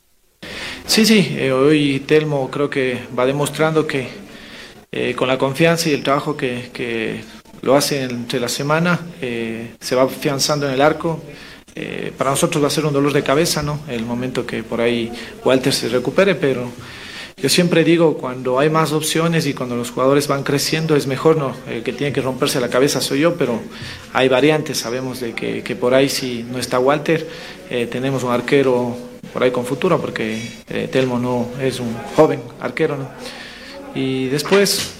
Sí, 0.87 1.07
sí, 1.07 1.37
eh, 1.39 1.53
hoy 1.53 2.01
Telmo 2.01 2.51
creo 2.51 2.69
que 2.69 2.99
va 3.17 3.27
demostrando 3.27 3.87
que 3.87 4.09
eh, 4.93 5.15
con 5.15 5.29
la 5.29 5.39
confianza 5.39 5.89
y 5.89 5.93
el 5.93 6.03
trabajo 6.03 6.37
que, 6.37 7.23
lo 7.63 7.77
hace 7.77 8.03
entre 8.03 8.41
la 8.41 8.49
semana, 8.49 8.99
eh, 9.21 9.75
se 9.79 9.95
va 9.95 10.05
afianzando 10.05 10.67
en 10.67 10.73
el 10.73 10.81
arco. 10.81 11.23
Eh, 11.75 12.13
para 12.17 12.31
nosotros 12.31 12.63
va 12.63 12.69
a 12.69 12.71
ser 12.71 12.85
un 12.85 12.93
dolor 12.93 13.13
de 13.13 13.23
cabeza, 13.23 13.63
¿no? 13.63 13.81
El 13.89 14.05
momento 14.05 14.45
que 14.47 14.63
por 14.63 14.81
ahí 14.81 15.13
Walter 15.45 15.73
se 15.73 15.89
recupere, 15.89 16.35
pero 16.35 16.71
yo 17.41 17.49
siempre 17.49 17.85
digo, 17.85 18.19
cuando 18.19 18.59
hay 18.59 18.69
más 18.69 18.93
opciones 18.93 19.47
y 19.47 19.55
cuando 19.55 19.75
los 19.75 19.91
jugadores 19.91 20.29
van 20.29 20.43
creciendo, 20.43 20.95
es 20.95 21.07
mejor, 21.07 21.39
¿no? 21.39 21.57
El 21.67 21.83
que 21.83 21.95
tiene 21.95 22.13
que 22.13 22.21
romperse 22.21 22.61
la 22.61 22.69
cabeza 22.69 23.01
soy 23.01 23.21
yo, 23.21 23.37
pero 23.37 23.61
hay 24.13 24.29
variantes, 24.29 24.77
sabemos 24.77 25.21
de 25.21 25.33
que, 25.33 25.63
que 25.63 25.75
por 25.75 25.95
ahí 25.95 26.11
si 26.11 26.43
no 26.43 26.59
está 26.59 26.79
Walter, 26.79 27.27
eh, 27.71 27.87
tenemos 27.91 28.25
un 28.25 28.33
arquero 28.33 28.95
por 29.33 29.43
ahí 29.43 29.51
con 29.51 29.65
futuro, 29.65 29.99
porque 29.99 30.43
eh, 30.69 30.89
Telmo 30.93 31.19
no 31.19 31.49
es 31.61 31.81
un 31.81 31.97
joven 32.15 32.43
arquero, 32.61 32.99
¿no? 32.99 33.09
Y 33.95 34.27
después 34.27 34.93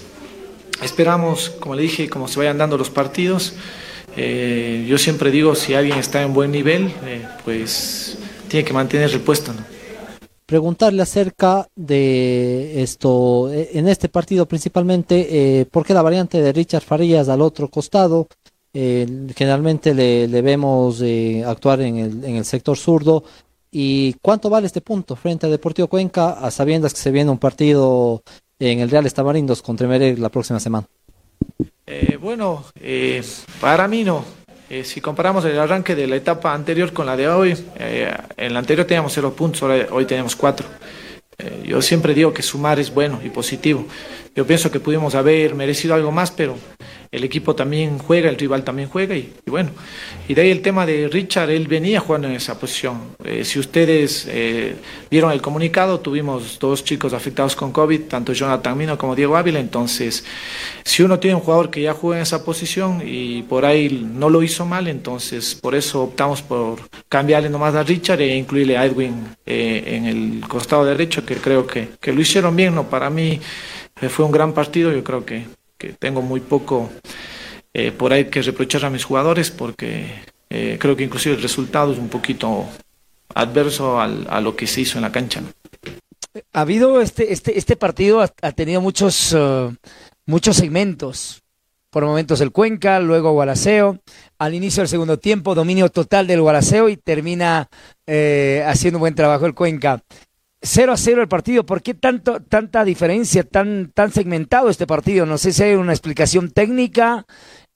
esperamos, 0.81 1.51
como 1.59 1.75
le 1.75 1.83
dije, 1.83 2.09
como 2.09 2.27
se 2.27 2.39
vayan 2.39 2.57
dando 2.57 2.75
los 2.75 2.89
partidos, 2.89 3.53
eh, 4.17 4.85
yo 4.87 4.97
siempre 4.97 5.31
digo, 5.31 5.55
si 5.55 5.73
alguien 5.73 5.97
está 5.97 6.21
en 6.21 6.33
buen 6.33 6.51
nivel, 6.51 6.91
eh, 7.05 7.25
pues 7.43 8.17
tiene 8.51 8.65
que 8.65 8.73
mantener 8.73 9.09
el 9.11 9.21
puesto. 9.21 9.53
preguntarle 10.45 11.01
acerca 11.01 11.65
de 11.77 12.83
esto, 12.83 13.49
eh, 13.53 13.69
en 13.73 13.87
este 13.87 14.09
partido 14.09 14.45
principalmente, 14.45 15.61
eh, 15.61 15.65
¿por 15.65 15.85
qué 15.85 15.93
la 15.93 16.01
variante 16.01 16.41
de 16.41 16.51
Richard 16.51 16.83
Farías 16.83 17.29
al 17.29 17.41
otro 17.41 17.69
costado? 17.69 18.27
Eh, 18.73 19.07
generalmente 19.33 19.93
le, 19.93 20.41
vemos 20.41 21.01
actuar 21.45 21.79
en 21.81 21.97
el, 21.97 22.25
en 22.25 22.35
el 22.35 22.43
sector 22.45 22.77
zurdo. 22.77 23.23
¿Y 23.71 24.13
cuánto 24.21 24.49
vale 24.49 24.67
este 24.67 24.81
punto 24.81 25.15
frente 25.15 25.47
a 25.47 25.49
Deportivo 25.49 25.87
Cuenca, 25.87 26.31
a 26.33 26.51
sabiendas 26.51 26.93
que 26.93 26.99
se 26.99 27.11
viene 27.11 27.31
un 27.31 27.37
partido 27.37 28.21
en 28.59 28.79
el 28.81 28.89
Real 28.89 29.05
Estabarindos 29.05 29.61
contra 29.61 29.87
Emelec 29.87 30.19
la 30.19 30.29
próxima 30.29 30.59
semana? 30.59 30.85
Eh, 31.85 32.17
bueno, 32.19 32.63
eh, 32.75 33.23
para 33.59 33.87
mí 33.87 34.03
no. 34.03 34.23
Eh, 34.69 34.83
si 34.85 35.01
comparamos 35.01 35.43
el 35.45 35.59
arranque 35.59 35.95
de 35.95 36.07
la 36.07 36.15
etapa 36.15 36.53
anterior 36.53 36.93
con 36.93 37.05
la 37.05 37.17
de 37.17 37.27
hoy, 37.27 37.57
eh, 37.77 38.13
en 38.37 38.53
la 38.53 38.59
anterior 38.59 38.87
teníamos 38.87 39.11
cero 39.13 39.33
puntos, 39.35 39.63
hoy 39.63 40.05
tenemos 40.05 40.35
cuatro. 40.35 40.67
Yo 41.63 41.81
siempre 41.81 42.13
digo 42.13 42.31
que 42.31 42.43
sumar 42.43 42.79
es 42.79 42.93
bueno 42.93 43.19
y 43.23 43.29
positivo. 43.29 43.87
Yo 44.35 44.45
pienso 44.45 44.69
que 44.69 44.79
pudimos 44.79 45.15
haber 45.15 45.55
merecido 45.55 45.95
algo 45.95 46.11
más, 46.11 46.29
pero 46.29 46.55
el 47.11 47.25
equipo 47.25 47.55
también 47.55 47.97
juega, 47.97 48.29
el 48.29 48.37
rival 48.37 48.63
también 48.63 48.87
juega 48.87 49.15
y, 49.15 49.33
bueno. 49.45 49.71
Y 50.29 50.33
de 50.33 50.43
ahí 50.43 50.51
el 50.51 50.61
tema 50.61 50.85
de 50.85 51.09
Richard, 51.09 51.49
él 51.49 51.67
venía 51.67 51.99
jugando 51.99 52.29
en 52.29 52.35
esa 52.35 52.57
posición. 52.57 53.15
Eh, 53.25 53.43
si 53.43 53.59
ustedes 53.59 54.25
eh, 54.29 54.75
vieron 55.09 55.31
el 55.31 55.41
comunicado, 55.41 55.99
tuvimos 55.99 56.57
dos 56.57 56.85
chicos 56.85 57.11
afectados 57.13 57.55
con 57.55 57.73
COVID, 57.73 58.03
tanto 58.03 58.31
Jonathan 58.31 58.77
Mino 58.77 58.97
como 58.97 59.13
Diego 59.13 59.35
Ávila, 59.35 59.59
entonces 59.59 60.23
si 60.83 61.03
uno 61.03 61.19
tiene 61.19 61.35
un 61.35 61.41
jugador 61.41 61.69
que 61.69 61.81
ya 61.81 61.93
juega 61.93 62.17
en 62.17 62.23
esa 62.23 62.45
posición 62.45 63.01
y 63.05 63.43
por 63.43 63.65
ahí 63.65 64.07
no 64.13 64.29
lo 64.29 64.41
hizo 64.41 64.65
mal, 64.65 64.87
entonces 64.87 65.55
por 65.55 65.75
eso 65.75 66.03
optamos 66.03 66.41
por 66.41 66.79
cambiarle 67.09 67.49
nomás 67.49 67.75
a 67.75 67.83
Richard 67.83 68.21
e 68.21 68.37
incluirle 68.37 68.77
a 68.77 68.85
Edwin 68.85 69.35
eh, 69.45 69.83
en 69.85 70.05
el 70.05 70.47
costado 70.47 70.85
derecho, 70.85 71.25
que 71.25 71.35
creo 71.35 71.67
que, 71.67 71.89
que 71.99 72.13
lo 72.13 72.21
hicieron 72.21 72.55
bien, 72.55 72.73
¿no? 72.73 72.89
Para 72.89 73.09
mí 73.09 73.39
eh, 74.01 74.09
fue 74.09 74.25
un 74.25 74.31
gran 74.31 74.53
partido, 74.53 74.91
yo 74.91 75.03
creo 75.03 75.25
que, 75.25 75.45
que 75.81 75.93
tengo 75.93 76.21
muy 76.21 76.39
poco 76.41 76.91
eh, 77.73 77.91
por 77.91 78.13
ahí 78.13 78.25
que 78.25 78.43
reprochar 78.43 78.85
a 78.85 78.91
mis 78.91 79.03
jugadores 79.03 79.49
porque 79.49 80.13
eh, 80.51 80.77
creo 80.79 80.95
que 80.95 81.03
inclusive 81.03 81.35
el 81.35 81.41
resultado 81.41 81.91
es 81.91 81.97
un 81.97 82.09
poquito 82.09 82.67
adverso 83.33 83.99
al- 83.99 84.27
a 84.29 84.39
lo 84.41 84.55
que 84.55 84.67
se 84.67 84.81
hizo 84.81 84.99
en 84.99 85.01
la 85.01 85.11
cancha. 85.11 85.41
Ha 86.53 86.61
habido 86.61 87.01
este, 87.01 87.33
este, 87.33 87.57
este 87.57 87.75
partido 87.75 88.21
ha, 88.21 88.51
tenido 88.51 88.79
muchos, 88.79 89.33
eh, 89.35 89.69
muchos 90.27 90.55
segmentos. 90.57 91.41
Por 91.89 92.05
momentos 92.05 92.39
el 92.39 92.51
Cuenca, 92.51 92.99
luego 92.99 93.31
Gualaceo. 93.33 93.97
Al 94.37 94.53
inicio 94.53 94.81
del 94.81 94.87
segundo 94.87 95.17
tiempo, 95.17 95.55
dominio 95.55 95.89
total 95.89 96.25
del 96.27 96.41
Gualaceo 96.41 96.87
y 96.87 96.95
termina 96.95 97.67
haciendo 98.65 98.97
un 98.97 99.01
buen 99.01 99.15
trabajo 99.15 99.45
el 99.45 99.53
Cuenca. 99.53 100.01
0 100.63 100.93
a 100.93 100.97
0 100.97 101.21
el 101.21 101.27
partido. 101.27 101.65
¿Por 101.65 101.81
qué 101.81 101.93
tanto, 101.93 102.39
tanta 102.41 102.83
diferencia, 102.85 103.43
tan, 103.43 103.91
tan 103.93 104.11
segmentado 104.11 104.69
este 104.69 104.85
partido? 104.87 105.25
No 105.25 105.37
sé 105.37 105.53
si 105.53 105.63
hay 105.63 105.73
una 105.73 105.93
explicación 105.93 106.51
técnica. 106.51 107.25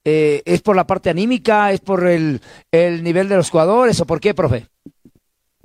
eh, 0.04 0.42
¿Es 0.44 0.62
por 0.62 0.76
la 0.76 0.86
parte 0.86 1.10
anímica? 1.10 1.72
¿Es 1.72 1.80
por 1.80 2.06
el, 2.06 2.40
el 2.70 3.02
nivel 3.02 3.28
de 3.28 3.36
los 3.36 3.50
jugadores? 3.50 4.00
¿O 4.00 4.06
por 4.06 4.20
qué, 4.20 4.34
profe? 4.34 4.66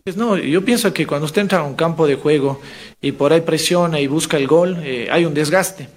Pues 0.04 0.18
no, 0.18 0.36
yo 0.36 0.66
pienso 0.66 0.92
que 0.92 1.06
cuando 1.06 1.26
usted 1.28 1.44
entra 1.44 1.60
a 1.60 1.64
un 1.64 1.76
campo 1.76 2.08
de 2.08 2.16
juego 2.16 2.60
y 3.00 3.12
por 3.12 3.34
ahí 3.34 3.42
presiona 3.42 4.00
y 4.00 4.08
busca 4.08 4.38
el 4.38 4.48
gol, 4.48 4.80
eh, 4.84 5.08
hay 5.12 5.26
un 5.26 5.36
desgaste. 5.36 5.90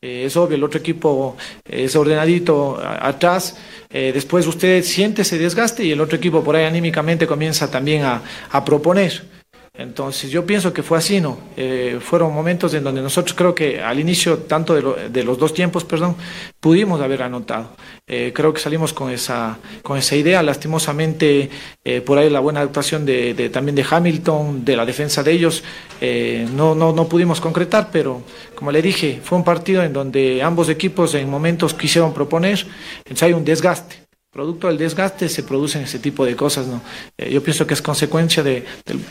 Eh, 0.00 0.24
es 0.24 0.36
obvio, 0.38 0.56
el 0.56 0.64
otro 0.64 0.80
equipo 0.80 1.36
es 1.62 1.94
ordenadito 1.94 2.78
atrás, 2.82 3.58
después 3.90 4.46
usted 4.46 4.82
siente 4.82 5.22
ese 5.22 5.38
desgaste 5.38 5.84
y 5.84 5.92
el 5.92 6.00
otro 6.00 6.16
equipo 6.16 6.42
por 6.42 6.56
ahí 6.56 6.64
anímicamente 6.64 7.26
comienza 7.26 7.70
también 7.70 8.02
a, 8.02 8.22
a 8.50 8.64
proponer. 8.64 9.33
Entonces 9.76 10.30
yo 10.30 10.46
pienso 10.46 10.72
que 10.72 10.84
fue 10.84 10.98
así, 10.98 11.20
¿no? 11.20 11.36
Eh, 11.56 11.98
fueron 12.00 12.32
momentos 12.32 12.72
en 12.74 12.84
donde 12.84 13.02
nosotros 13.02 13.34
creo 13.34 13.56
que 13.56 13.80
al 13.82 13.98
inicio, 13.98 14.38
tanto 14.38 14.72
de, 14.72 14.82
lo- 14.82 14.94
de 14.94 15.24
los 15.24 15.36
dos 15.36 15.52
tiempos, 15.52 15.82
perdón, 15.82 16.14
pudimos 16.60 17.00
haber 17.00 17.24
anotado. 17.24 17.70
Eh, 18.06 18.30
creo 18.32 18.54
que 18.54 18.60
salimos 18.60 18.92
con 18.92 19.10
esa, 19.10 19.58
con 19.82 19.98
esa 19.98 20.14
idea. 20.14 20.44
Lastimosamente, 20.44 21.50
eh, 21.84 22.00
por 22.02 22.18
ahí 22.18 22.30
la 22.30 22.38
buena 22.38 22.60
actuación 22.60 23.04
de, 23.04 23.34
de- 23.34 23.50
también 23.50 23.74
de 23.74 23.84
Hamilton, 23.90 24.64
de 24.64 24.76
la 24.76 24.86
defensa 24.86 25.24
de 25.24 25.32
ellos, 25.32 25.64
eh, 26.00 26.46
no, 26.54 26.76
no, 26.76 26.92
no 26.92 27.08
pudimos 27.08 27.40
concretar, 27.40 27.88
pero 27.90 28.22
como 28.54 28.70
le 28.70 28.80
dije, 28.80 29.20
fue 29.24 29.38
un 29.38 29.44
partido 29.44 29.82
en 29.82 29.92
donde 29.92 30.40
ambos 30.40 30.68
equipos 30.68 31.14
en 31.16 31.28
momentos 31.28 31.74
quisieron 31.74 32.14
proponer, 32.14 32.64
entonces 32.98 33.22
hay 33.24 33.32
un 33.32 33.44
desgaste. 33.44 34.03
Producto 34.34 34.66
del 34.66 34.76
desgaste 34.76 35.28
se 35.28 35.44
producen 35.44 35.82
ese 35.82 36.00
tipo 36.00 36.24
de 36.26 36.34
cosas, 36.34 36.66
¿no? 36.66 36.82
Eh, 37.16 37.30
yo 37.30 37.40
pienso 37.40 37.68
que 37.68 37.74
es 37.74 37.80
consecuencia 37.80 38.42
de... 38.42 38.64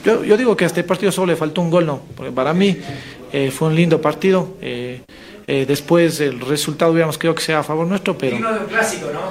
yo, 0.03 0.21
yo 0.25 0.35
digo 0.35 0.57
que 0.57 0.65
a 0.65 0.67
este 0.67 0.83
partido 0.83 1.13
solo 1.13 1.27
le 1.27 1.37
faltó 1.37 1.61
un 1.61 1.69
gol, 1.69 1.85
¿no? 1.85 2.01
Porque 2.17 2.33
para 2.33 2.53
mí 2.53 2.77
eh, 3.31 3.49
fue 3.49 3.69
un 3.69 3.75
lindo 3.75 4.01
partido. 4.01 4.57
eh, 4.61 4.99
después 5.47 6.19
el 6.19 6.41
resultado 6.41 6.91
hubiéramos 6.91 7.17
querido 7.17 7.35
que 7.35 7.41
sea 7.41 7.59
a 7.59 7.63
favor 7.63 7.87
nuestro, 7.87 8.17
pero... 8.17 8.35
de 8.37 8.43
un 8.43 8.65
clásico, 8.65 9.07
¿no? 9.13 9.21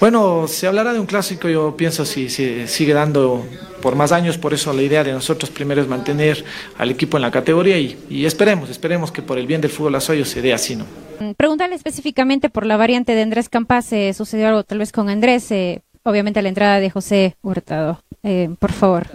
Bueno, 0.00 0.46
se 0.48 0.66
hablará 0.66 0.94
de 0.94 0.98
un 0.98 1.04
clásico, 1.04 1.46
yo 1.46 1.76
pienso 1.76 2.06
si 2.06 2.30
se 2.30 2.66
sigue 2.66 2.94
dando 2.94 3.44
por 3.82 3.96
más 3.96 4.12
años, 4.12 4.38
por 4.38 4.54
eso 4.54 4.72
la 4.72 4.80
idea 4.80 5.04
de 5.04 5.12
nosotros 5.12 5.50
primero 5.50 5.82
es 5.82 5.88
mantener 5.88 6.42
al 6.78 6.90
equipo 6.90 7.18
en 7.18 7.22
la 7.22 7.30
categoría 7.30 7.78
y, 7.78 7.98
y 8.08 8.24
esperemos, 8.24 8.70
esperemos 8.70 9.12
que 9.12 9.20
por 9.20 9.36
el 9.38 9.46
bien 9.46 9.60
del 9.60 9.70
fútbol 9.70 9.94
azoyo 9.96 10.24
se 10.24 10.40
dé 10.40 10.54
así, 10.54 10.74
¿no? 10.74 10.86
Mm, 11.20 11.32
Preguntarle 11.32 11.76
específicamente 11.76 12.48
por 12.50 12.66
la 12.66 12.76
variante 12.76 13.14
de 13.14 13.22
Andrés 13.22 13.48
Campas, 13.48 13.92
eh, 13.92 14.12
sucedió 14.14 14.48
algo 14.48 14.64
tal 14.64 14.78
vez 14.78 14.90
con 14.90 15.08
Andrés, 15.08 15.50
eh, 15.52 15.82
obviamente 16.02 16.42
la 16.42 16.48
entrada 16.48 16.80
de 16.80 16.90
José 16.90 17.36
Hurtado. 17.42 18.02
Eh, 18.22 18.50
por 18.58 18.72
favor. 18.72 19.06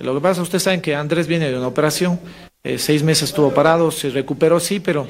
Lo 0.00 0.14
que 0.14 0.20
pasa, 0.20 0.42
ustedes 0.42 0.62
saben 0.62 0.80
que 0.80 0.94
Andrés 0.94 1.26
viene 1.26 1.50
de 1.50 1.56
una 1.56 1.66
operación, 1.66 2.18
eh, 2.64 2.78
seis 2.78 3.02
meses 3.02 3.30
estuvo 3.30 3.52
parado, 3.52 3.90
se 3.90 4.10
recuperó, 4.10 4.60
sí, 4.60 4.80
pero, 4.80 5.06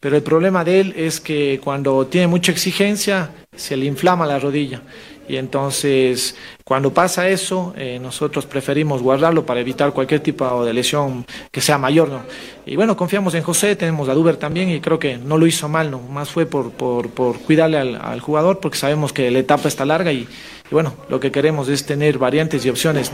pero 0.00 0.16
el 0.16 0.22
problema 0.22 0.64
de 0.64 0.80
él 0.80 0.94
es 0.96 1.20
que 1.20 1.60
cuando 1.62 2.06
tiene 2.06 2.28
mucha 2.28 2.52
exigencia 2.52 3.30
se 3.54 3.76
le 3.76 3.86
inflama 3.86 4.26
la 4.26 4.38
rodilla. 4.38 4.82
Y 5.28 5.36
entonces, 5.36 6.34
cuando 6.64 6.92
pasa 6.92 7.28
eso, 7.28 7.72
eh, 7.76 7.98
nosotros 8.00 8.44
preferimos 8.44 9.02
guardarlo 9.02 9.46
para 9.46 9.60
evitar 9.60 9.92
cualquier 9.92 10.20
tipo 10.20 10.64
de 10.64 10.72
lesión 10.72 11.24
que 11.50 11.60
sea 11.60 11.78
mayor, 11.78 12.08
¿no? 12.08 12.22
Y 12.66 12.76
bueno, 12.76 12.96
confiamos 12.96 13.34
en 13.34 13.42
José, 13.42 13.76
tenemos 13.76 14.08
a 14.08 14.14
Duber 14.14 14.36
también 14.36 14.70
y 14.70 14.80
creo 14.80 14.98
que 14.98 15.18
no 15.18 15.38
lo 15.38 15.46
hizo 15.46 15.68
mal, 15.68 15.90
¿no? 15.90 16.00
Más 16.00 16.30
fue 16.30 16.46
por, 16.46 16.72
por, 16.72 17.38
cuidarle 17.40 17.78
al, 17.78 18.20
jugador 18.20 18.60
porque 18.60 18.78
sabemos 18.78 19.12
que 19.12 19.30
la 19.30 19.38
etapa 19.38 19.68
está 19.68 19.84
larga 19.84 20.12
y, 20.12 20.26
bueno, 20.70 20.94
lo 21.08 21.20
que 21.20 21.30
queremos 21.30 21.68
es 21.68 21.86
tener 21.86 22.18
variantes 22.18 22.64
y 22.66 22.70
opciones, 22.70 23.12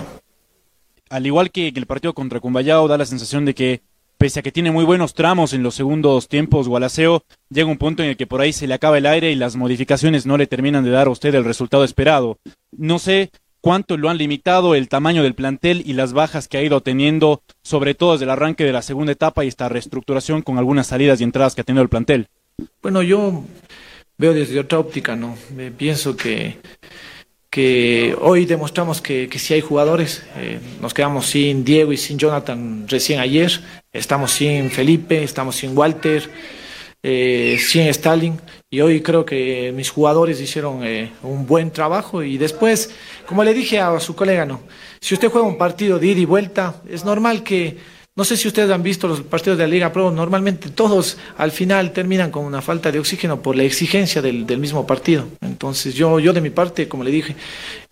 al 1.10 1.26
igual 1.26 1.50
que, 1.50 1.72
que 1.72 1.80
el 1.80 1.86
partido 1.86 2.12
contra 2.14 2.40
Cumbayao, 2.40 2.88
da 2.88 2.98
la 2.98 3.06
sensación 3.06 3.44
de 3.44 3.54
que, 3.54 3.82
pese 4.18 4.40
a 4.40 4.42
que 4.42 4.52
tiene 4.52 4.72
muy 4.72 4.84
buenos 4.84 5.14
tramos 5.14 5.52
en 5.52 5.62
los 5.62 5.76
segundos 5.76 6.28
tiempos, 6.28 6.68
Gualaceo 6.68 7.22
llega 7.48 7.70
un 7.70 7.78
punto 7.78 8.02
en 8.02 8.10
el 8.10 8.16
que 8.16 8.26
por 8.26 8.40
ahí 8.40 8.52
se 8.52 8.66
le 8.66 8.74
acaba 8.74 8.98
el 8.98 9.06
aire 9.06 9.30
y 9.30 9.36
las 9.36 9.56
modificaciones 9.56 10.26
no 10.26 10.36
le 10.36 10.48
terminan 10.48 10.84
de 10.84 10.90
dar 10.90 11.06
a 11.06 11.10
usted 11.10 11.34
el 11.34 11.44
resultado 11.44 11.84
esperado. 11.84 12.38
No 12.72 12.98
sé 12.98 13.30
cuánto 13.60 13.96
lo 13.96 14.08
han 14.08 14.18
limitado 14.18 14.74
el 14.74 14.88
tamaño 14.88 15.22
del 15.22 15.34
plantel 15.34 15.82
y 15.86 15.92
las 15.92 16.12
bajas 16.12 16.48
que 16.48 16.58
ha 16.58 16.62
ido 16.62 16.80
teniendo, 16.80 17.42
sobre 17.62 17.94
todo 17.94 18.12
desde 18.12 18.24
el 18.24 18.30
arranque 18.30 18.64
de 18.64 18.72
la 18.72 18.82
segunda 18.82 19.12
etapa 19.12 19.44
y 19.44 19.48
esta 19.48 19.68
reestructuración 19.68 20.42
con 20.42 20.58
algunas 20.58 20.88
salidas 20.88 21.20
y 21.20 21.24
entradas 21.24 21.54
que 21.54 21.60
ha 21.60 21.64
tenido 21.64 21.82
el 21.82 21.88
plantel. 21.88 22.26
Bueno, 22.82 23.02
yo 23.02 23.44
veo 24.16 24.34
desde 24.34 24.58
otra 24.58 24.80
óptica, 24.80 25.14
¿no? 25.14 25.36
Me 25.54 25.70
pienso 25.70 26.16
que, 26.16 26.58
que 27.50 28.16
hoy 28.20 28.46
demostramos 28.46 29.00
que, 29.00 29.28
que 29.28 29.38
sí 29.38 29.54
hay 29.54 29.60
jugadores. 29.60 30.24
eh, 30.36 30.58
nos 30.80 30.92
quedamos 30.92 31.26
sin 31.26 31.64
Diego 31.64 31.92
y 31.92 31.96
sin 31.96 32.18
Jonathan 32.18 32.86
recién 32.88 33.20
ayer. 33.20 33.60
Estamos 33.92 34.32
sin 34.32 34.70
Felipe, 34.70 35.22
estamos 35.22 35.56
sin 35.56 35.76
Walter, 35.76 36.28
eh, 37.02 37.58
sin 37.58 37.82
Stalin. 37.88 38.38
Y 38.68 38.82
hoy 38.82 39.00
creo 39.00 39.24
que 39.24 39.72
mis 39.74 39.88
jugadores 39.88 40.38
hicieron 40.42 40.84
eh, 40.84 41.10
un 41.22 41.46
buen 41.46 41.70
trabajo. 41.70 42.22
Y 42.22 42.36
después, 42.36 42.90
como 43.26 43.44
le 43.44 43.54
dije 43.54 43.80
a 43.80 43.98
su 43.98 44.14
colega, 44.14 44.44
¿no? 44.44 44.60
Si 45.00 45.14
usted 45.14 45.30
juega 45.30 45.46
un 45.46 45.56
partido 45.56 45.98
de 45.98 46.08
ida 46.08 46.20
y 46.20 46.26
vuelta, 46.26 46.82
es 46.86 47.02
normal 47.06 47.42
que 47.42 47.78
no 48.18 48.24
sé 48.24 48.36
si 48.36 48.48
ustedes 48.48 48.68
han 48.72 48.82
visto 48.82 49.06
los 49.06 49.20
partidos 49.20 49.58
de 49.58 49.64
la 49.64 49.70
Liga 49.70 49.92
Pro, 49.92 50.10
normalmente 50.10 50.70
todos 50.70 51.18
al 51.36 51.52
final 51.52 51.92
terminan 51.92 52.32
con 52.32 52.44
una 52.44 52.60
falta 52.60 52.90
de 52.90 52.98
oxígeno 52.98 53.40
por 53.40 53.54
la 53.54 53.62
exigencia 53.62 54.20
del, 54.20 54.58
mismo 54.58 54.84
partido. 54.88 55.28
Entonces 55.40 55.94
yo, 55.94 56.18
yo 56.18 56.32
de 56.32 56.40
mi 56.40 56.50
parte, 56.50 56.88
como 56.88 57.04
le 57.04 57.12
dije, 57.12 57.36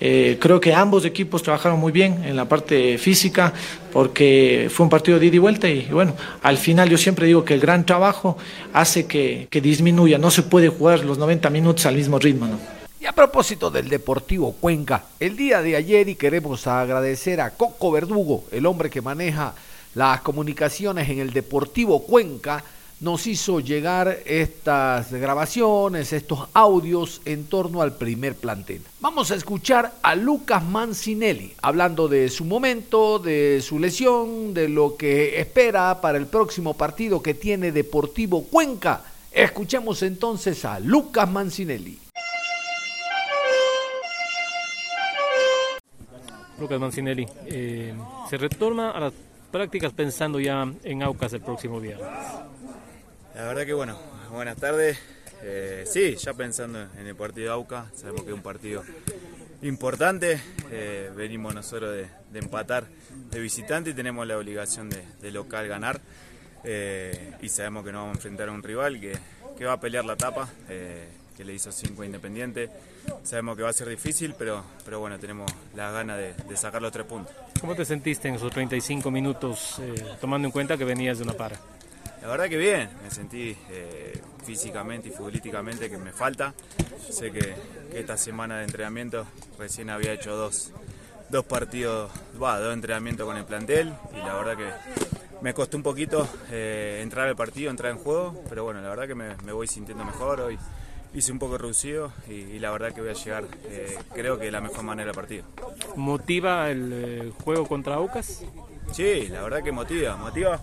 eh, 0.01 0.37
creo 0.41 0.59
que 0.61 0.75
ambos 0.75 1.05
equipos 1.05 1.45
trabajaron 1.45 1.79
muy 1.79 1.93
bien 1.93 2.25
en 2.25 2.35
la 2.35 2.49
parte 2.49 2.99
física 2.99 3.53
porque 3.93 4.69
fue 4.69 4.83
un 4.83 4.91
partido 4.91 5.21
de 5.21 5.27
ida 5.27 5.37
y 5.37 5.39
vuelta 5.39 5.69
y, 5.69 5.87
bueno, 5.93 6.17
al 6.43 6.59
final 6.59 6.91
yo 6.91 6.99
siempre 6.99 7.29
digo 7.29 7.45
que 7.45 7.55
el 7.55 7.61
gran 7.61 7.87
trabajo 7.87 8.37
hace 8.73 9.07
que, 9.07 9.47
disminuya, 9.63 10.19
no 10.19 10.33
se 10.33 10.43
puede 10.43 10.71
jugar 10.71 11.05
los 11.05 11.19
90 11.19 11.51
minutos 11.51 11.87
al 11.87 11.95
mismo 11.95 12.19
ritmo. 12.19 12.49
¿no? 12.49 12.59
Y 13.01 13.07
a 13.07 13.13
propósito 13.13 13.71
del 13.71 13.89
Deportivo 13.89 14.51
Cuenca, 14.55 15.05
el 15.21 15.37
día 15.37 15.63
de 15.63 15.77
ayer 15.77 16.09
y 16.09 16.17
queremos 16.17 16.67
agradecer 16.67 17.41
a 17.41 17.51
Coco 17.51 17.93
Verdugo, 17.93 18.43
el 18.51 18.67
hombre 18.67 18.91
que 18.91 19.01
maneja 19.01 19.55
las 19.97 20.21
comunicaciones 20.21 21.09
en 21.09 21.21
el 21.21 21.33
Deportivo 21.33 22.03
Cuenca, 22.03 22.63
nos 23.01 23.27
hizo 23.27 23.61
llegar 23.61 24.19
estas 24.27 25.11
grabaciones, 25.11 26.13
estos 26.13 26.49
audios 26.53 27.23
en 27.25 27.47
torno 27.47 27.81
al 27.81 27.95
primer 27.95 28.35
plantel. 28.35 28.83
Vamos 29.01 29.31
a 29.31 29.37
escuchar 29.37 29.95
a 30.03 30.15
Lucas 30.15 30.63
Mancinelli 30.63 31.55
hablando 31.63 32.09
de 32.09 32.29
su 32.29 32.45
momento, 32.45 33.19
de 33.19 33.63
su 33.63 33.79
lesión, 33.79 34.53
de 34.53 34.69
lo 34.69 34.99
que 34.99 35.41
espera 35.41 35.99
para 35.99 36.19
el 36.19 36.27
próximo 36.27 36.75
partido 36.75 37.23
que 37.23 37.33
tiene 37.33 37.73
Deportivo 37.73 38.45
Cuenca. 38.45 39.03
Escuchemos 39.33 40.03
entonces 40.03 40.63
a 40.67 40.79
Lucas 40.79 41.31
Mancinelli. 41.31 41.99
Lucas 46.61 46.81
Mancinelli, 46.81 47.27
eh, 47.47 47.95
se 48.29 48.37
retorna 48.37 48.91
a 48.91 49.01
las 49.01 49.13
prácticas 49.47 49.93
pensando 49.93 50.41
ya 50.41 50.71
en 50.85 51.03
Aucas 51.03 51.33
el 51.33 51.41
próximo 51.41 51.81
viernes. 51.81 52.07
La 53.35 53.45
verdad 53.45 53.67
que 53.67 53.75
bueno, 53.75 53.99
buenas 54.31 54.57
tardes. 54.57 54.99
Eh, 55.43 55.85
sí, 55.87 56.17
ya 56.17 56.35
pensando 56.35 56.89
en 56.99 57.07
el 57.07 57.15
partido 57.15 57.47
de 57.47 57.53
AUCA, 57.53 57.91
sabemos 57.95 58.23
que 58.23 58.31
es 58.31 58.35
un 58.35 58.43
partido 58.43 58.83
importante. 59.63 60.41
Eh, 60.71 61.11
venimos 61.15 61.55
nosotros 61.55 61.95
de, 61.95 62.39
empatar 62.39 62.87
de 63.31 63.41
visitante 63.41 63.91
y 63.91 63.95
tenemos 63.95 64.27
la 64.27 64.39
obligación 64.39 64.89
de, 64.89 65.31
local 65.31 65.69
ganar. 65.69 66.01
Eh, 66.65 67.35
y 67.43 67.49
sabemos 67.49 67.85
que 67.85 67.93
nos 67.93 68.01
vamos 68.01 68.15
a 68.15 68.19
enfrentar 68.19 68.49
a 68.49 68.53
un 68.53 68.63
rival 68.63 69.01
que, 69.01 69.65
va 69.65 69.75
a 69.75 69.81
pelear 69.81 70.05
la 70.05 70.17
tapa, 70.17 70.49
que 70.67 71.45
le 71.45 71.55
hizo 71.55 71.71
5 71.71 72.05
Independiente. 72.05 72.71
Sabemos 73.23 73.57
que 73.57 73.63
va 73.63 73.71
a 73.71 73.73
ser 73.73 73.89
difícil, 73.89 74.35
pero, 74.39 74.63
pero 74.85 75.01
bueno, 75.01 75.19
tenemos 75.19 75.51
las 75.75 75.93
ganas 75.93 76.19
de, 76.19 76.35
de 76.35 76.57
sacar 76.57 76.81
los 76.81 76.93
tres 76.93 77.07
puntos. 77.07 77.35
¿Cómo 77.61 77.75
te 77.75 77.85
sentiste 77.85 78.29
en 78.29 78.35
esos 78.35 78.53
35 78.53 79.11
minutos, 79.11 79.81
tomando 80.21 80.47
en 80.47 80.53
cuenta 80.53 80.77
que 80.77 80.85
venías 80.85 81.19
de 81.19 81.25
una 81.25 81.33
para? 81.33 81.57
La 82.27 82.33
verdad 82.33 82.49
que 82.49 82.57
bien, 82.57 82.91
me 83.05 83.11
sentí 83.11 83.57
eh, 83.71 84.21
físicamente 84.45 85.09
y 85.09 85.13
futbolísticamente 85.13 85.89
que 85.89 85.97
me 85.97 86.13
falta. 86.13 86.55
Sé 87.09 87.31
que, 87.31 87.55
esta 87.95 88.17
semana 88.17 88.59
de 88.59 88.65
entrenamiento 88.65 89.25
recién 89.59 89.91
había 89.91 90.13
hecho 90.13 90.35
dos, 90.35 90.73
dos 91.31 91.45
partidos, 91.45 92.11
dos 92.37 92.75
entrenamientos 92.75 93.27
con 93.27 93.37
el 93.37 93.45
plantel 93.45 93.93
y 94.13 94.17
la 94.19 94.35
verdad 94.35 94.57
que 94.57 94.71
me 95.41 95.55
costó 95.55 95.77
un 95.77 95.85
poquito 95.85 96.29
eh, 96.51 96.99
entrar 97.01 97.29
al 97.29 97.37
partido, 97.37 97.71
entrar 97.71 97.93
en 97.93 97.99
juego, 97.99 98.43
pero 98.49 98.65
bueno, 98.65 98.83
la 98.83 98.89
verdad 98.89 99.07
que 99.07 99.15
me, 99.15 99.53
voy 99.53 99.69
sintiendo 99.69 100.05
mejor 100.05 100.41
hoy. 100.41 100.59
Hice 101.17 101.33
un 101.33 101.41
poco 101.41 101.59
reducido 101.59 102.13
y, 102.29 102.59
la 102.61 102.71
verdad 102.71 102.93
que 102.93 103.01
voy 103.01 103.11
a 103.11 103.15
llegar, 103.15 103.45
eh, 103.65 103.99
creo 104.15 104.39
que 104.39 104.45
de 104.45 104.51
la 104.53 104.61
mejor 104.61 104.85
manera 104.85 105.11
al 105.11 105.17
partido. 105.17 105.45
¿Motiva 105.97 106.71
el 106.71 107.33
juego 107.43 107.67
contra 107.67 107.97
Aucas? 107.97 108.45
Sí, 108.93 109.27
la 109.29 109.43
verdad 109.43 109.65
que 109.65 109.73
motiva, 109.73 110.17
motiva 110.17 110.61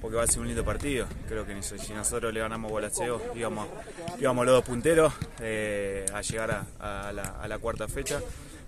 porque 0.00 0.16
va 0.16 0.22
a 0.22 0.26
ser 0.28 0.40
un 0.40 0.46
lindo 0.46 0.64
partido. 0.64 1.06
Creo 1.28 1.44
que 1.44 1.60
si 1.62 1.92
nosotros 1.92 2.32
le 2.32 2.38
ganamos 2.38 2.70
Gualaceo 2.70 3.20
íbamos, 3.34 3.66
íbamos 4.20 4.46
los 4.46 4.54
dos 4.54 4.64
punteros 4.64 5.12
eh, 5.40 6.06
a 6.12 6.20
llegar 6.20 6.64
a, 6.78 7.12
la, 7.12 7.58
cuarta 7.58 7.88
fecha. 7.88 8.20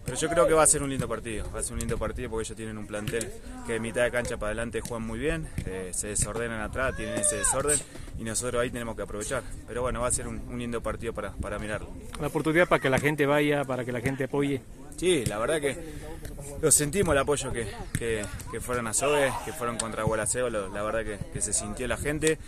Pero 0.09 0.18
yo 0.18 0.29
creo 0.31 0.47
que 0.47 0.55
va 0.55 0.62
a 0.62 0.66
ser 0.66 0.83
un 0.83 0.88
lindo 0.88 1.07
partido, 1.07 1.44
va 1.55 1.61
a 1.61 1.62
ser 1.62 1.75
un 1.75 1.81
lindo 1.81 1.99
partido 1.99 2.31
porque 2.31 2.47
ellos 2.47 2.57
tienen 2.57 2.79
un 2.79 2.87
plantel 2.87 3.31
que 3.66 3.75
de 3.75 3.79
mitad 3.79 4.05
de 4.05 4.11
cancha 4.11 4.38
para 4.38 4.53
adelante 4.53 4.81
juegan 4.81 5.07
muy 5.07 5.18
bien, 5.18 5.47
eh, 5.66 5.90
se 5.92 6.07
desordenan 6.07 6.62
atrás, 6.62 6.97
tienen 6.97 7.18
ese 7.18 7.37
desorden 7.37 7.79
y 8.18 8.25
nosotros 8.25 8.62
ahí 8.62 8.71
tenemos 8.71 8.97
que 8.97 9.03
aprovechar. 9.03 9.42
Pero 9.66 9.83
bueno, 9.83 10.01
va 10.01 10.09
a 10.09 10.11
ser 10.11 10.27
un, 10.27 10.59
lindo 10.59 10.83
partido 10.83 11.12
para, 11.12 11.33
para 11.33 11.59
mirarlo. 11.59 11.90
La 12.18 12.29
oportunidad 12.29 12.66
para 12.66 12.81
que 12.81 12.88
la 12.88 12.99
gente 12.99 13.27
vaya, 13.27 13.64
para 13.64 13.85
que 13.85 13.92
la 13.92 14.01
gente 14.01 14.25
apoye. 14.25 14.62
Sí, 14.97 15.27
la 15.27 15.37
verdad 15.37 15.61
que 15.61 15.77
lo 16.62 16.71
sentimos 16.71 17.12
el 17.12 17.18
apoyo 17.18 17.53
que, 17.53 17.66
que, 17.99 18.61
fueron 18.62 18.87
a 18.87 18.94
Sobe, 18.94 19.31
que 19.44 19.53
fueron 19.53 19.77
contra 19.77 20.05
Gualaceo, 20.05 20.49
la 20.49 20.83
verdad 20.83 21.18
que, 21.35 21.40
se 21.42 21.53
sintió 21.53 21.87
la 21.87 21.99
gente. 21.99 22.38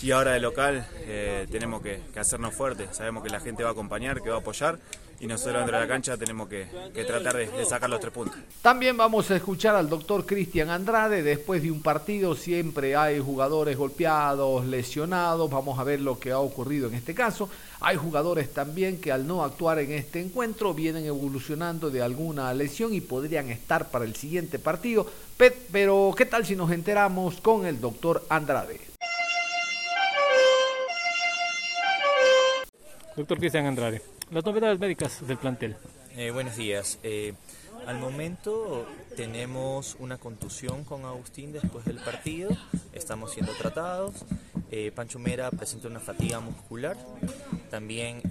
Y 0.00 0.12
ahora 0.12 0.30
de 0.30 0.40
local 0.40 0.86
eh, 1.00 1.48
tenemos 1.50 1.82
que, 1.82 2.00
hacernos 2.16 2.54
fuertes, 2.54 2.96
sabemos 2.96 3.24
que 3.24 3.30
la 3.30 3.40
gente 3.40 3.64
va 3.64 3.70
a 3.70 3.72
acompañar, 3.72 4.22
que 4.22 4.30
va 4.30 4.36
a 4.36 4.38
apoyar 4.38 4.78
y 5.20 5.26
nosotros 5.26 5.56
dentro 5.56 5.76
de 5.76 5.82
la 5.82 5.88
cancha 5.88 6.16
tenemos 6.16 6.48
que, 6.48 6.66
tratar 7.06 7.36
de, 7.36 7.64
sacar 7.66 7.90
los 7.90 8.00
tres 8.00 8.12
puntos. 8.12 8.38
También 8.62 8.96
vamos 8.96 9.30
a 9.30 9.36
escuchar 9.36 9.76
al 9.76 9.88
doctor 9.88 10.24
Cristian 10.24 10.70
Andrade. 10.70 11.22
Después 11.22 11.62
de 11.62 11.70
un 11.70 11.82
partido 11.82 12.34
siempre 12.34 12.96
hay 12.96 13.20
jugadores 13.20 13.76
golpeados, 13.76 14.64
lesionados. 14.64 15.50
Vamos 15.50 15.78
a 15.78 15.84
ver 15.84 16.00
lo 16.00 16.18
que 16.18 16.30
ha 16.30 16.38
ocurrido 16.38 16.88
en 16.88 16.94
este 16.94 17.14
caso. 17.14 17.50
Hay 17.80 17.96
jugadores 17.96 18.52
también 18.54 18.98
que 18.98 19.12
al 19.12 19.26
no 19.26 19.44
actuar 19.44 19.78
en 19.78 19.92
este 19.92 20.20
encuentro 20.20 20.72
vienen 20.72 21.04
evolucionando 21.04 21.90
de 21.90 22.02
alguna 22.02 22.52
lesión 22.54 22.94
y 22.94 23.02
podrían 23.02 23.50
estar 23.50 23.90
para 23.90 24.06
el 24.06 24.16
siguiente 24.16 24.58
partido. 24.58 25.06
Pero, 25.70 26.14
¿qué 26.16 26.24
tal 26.24 26.46
si 26.46 26.56
nos 26.56 26.70
enteramos 26.70 27.40
con 27.42 27.66
el 27.66 27.78
doctor 27.78 28.24
Andrade? 28.30 28.80
Doctor 33.16 33.38
Cristian 33.38 33.66
Andrade. 33.66 34.02
Las 34.30 34.44
novedades 34.44 34.78
médicas 34.78 35.26
del 35.26 35.38
plantel. 35.38 35.76
Eh, 36.16 36.30
buenos 36.30 36.56
días. 36.56 37.00
Eh, 37.02 37.34
al 37.84 37.98
momento 37.98 38.86
tenemos 39.16 39.96
una 39.98 40.18
contusión 40.18 40.84
con 40.84 41.04
Agustín 41.04 41.50
después 41.50 41.84
del 41.84 41.96
partido. 41.96 42.50
Estamos 42.92 43.32
siendo 43.32 43.52
tratados. 43.54 44.24
Eh, 44.70 44.92
Pancho 44.94 45.18
Mera 45.18 45.50
presenta 45.50 45.88
una 45.88 45.98
fatiga 45.98 46.38
muscular. 46.38 46.96
También 47.70 48.22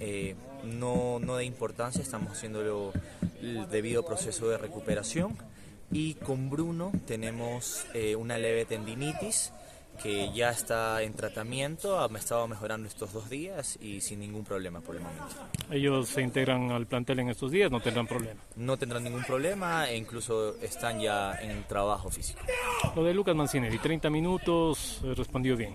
no, 0.64 1.18
no 1.18 1.36
de 1.36 1.44
importancia, 1.44 2.00
estamos 2.00 2.32
haciendo 2.32 2.92
el 3.42 3.68
debido 3.68 4.02
proceso 4.02 4.48
de 4.48 4.56
recuperación. 4.56 5.36
Y 5.92 6.14
con 6.14 6.48
Bruno 6.48 6.92
tenemos 7.06 7.84
una 8.16 8.38
leve 8.38 8.64
tendinitis 8.64 9.52
que 10.02 10.32
ya 10.32 10.50
está 10.50 11.02
en 11.02 11.12
tratamiento, 11.14 12.00
ha 12.00 12.06
estado 12.18 12.46
mejorando 12.48 12.88
estos 12.88 13.12
dos 13.12 13.28
días 13.28 13.78
y 13.80 14.00
sin 14.00 14.20
ningún 14.20 14.44
problema 14.44 14.80
por 14.80 14.96
el 14.96 15.02
momento. 15.02 15.24
¿Ellos 15.70 16.08
se 16.08 16.22
integran 16.22 16.70
al 16.70 16.86
plantel 16.86 17.20
en 17.20 17.28
estos 17.28 17.50
días? 17.50 17.70
¿No 17.70 17.80
tendrán 17.80 18.06
problema? 18.06 18.40
No 18.56 18.76
tendrán 18.76 19.04
ningún 19.04 19.24
problema 19.24 19.88
e 19.88 19.96
incluso 19.96 20.56
están 20.62 21.00
ya 21.00 21.34
en 21.40 21.64
trabajo 21.64 22.10
físico. 22.10 22.40
Lo 22.96 23.04
de 23.04 23.14
Lucas 23.14 23.36
Mancinelli, 23.36 23.78
30 23.78 24.10
minutos, 24.10 25.00
eh, 25.04 25.14
respondió 25.14 25.56
bien. 25.56 25.74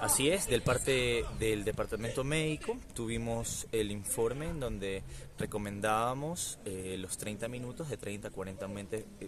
Así 0.00 0.30
es, 0.30 0.46
del 0.46 0.62
parte 0.62 1.26
del 1.38 1.62
departamento 1.62 2.24
médico 2.24 2.78
tuvimos 2.94 3.66
el 3.70 3.90
informe 3.90 4.46
en 4.46 4.58
donde 4.58 5.02
recomendábamos 5.38 6.58
eh, 6.64 6.96
los 6.98 7.18
30 7.18 7.48
minutos, 7.48 7.90
de 7.90 7.98
30 7.98 8.28
a 8.28 8.30
40, 8.30 8.66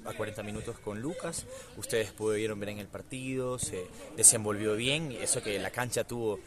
a 0.07 0.13
40 0.15 0.43
minutos 0.43 0.79
con 0.79 1.03
Lucas. 1.03 1.45
Ustedes 1.77 2.13
pudieron 2.13 2.59
ver 2.59 2.71
en 2.71 2.79
el 2.79 2.87
partido, 2.87 3.59
se 3.59 3.87
desenvolvió 4.17 4.75
bien, 4.75 5.13
eso 5.13 5.43
que 5.43 5.59
la 5.59 5.71
cancha 5.71 6.05
tuvo 6.05 6.41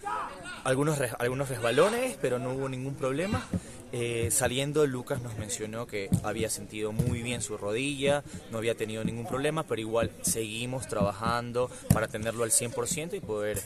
algunos, 0.64 1.00
algunos 1.20 1.50
resbalones, 1.50 2.18
pero 2.20 2.40
no 2.40 2.54
hubo 2.54 2.68
ningún 2.68 2.96
problema. 2.96 3.48
Eh, 3.92 4.30
saliendo, 4.32 4.86
Lucas 4.88 5.22
nos 5.22 5.38
mencionó 5.38 5.86
que 5.86 6.10
había 6.24 6.50
sentido 6.50 6.92
muy 6.92 7.22
bien 7.22 7.42
su 7.42 7.58
rodilla, 7.58 8.24
no 8.52 8.58
había 8.58 8.76
tenido 8.76 9.04
ningún 9.04 9.28
problema, 9.28 9.64
pero 9.64 9.80
igual 9.80 10.12
seguimos 10.22 10.88
trabajando 10.88 11.70
para 11.94 12.08
tenerlo 12.08 12.44
al 12.44 12.52
100% 12.52 13.14
y 13.14 13.20
poder 13.20 13.62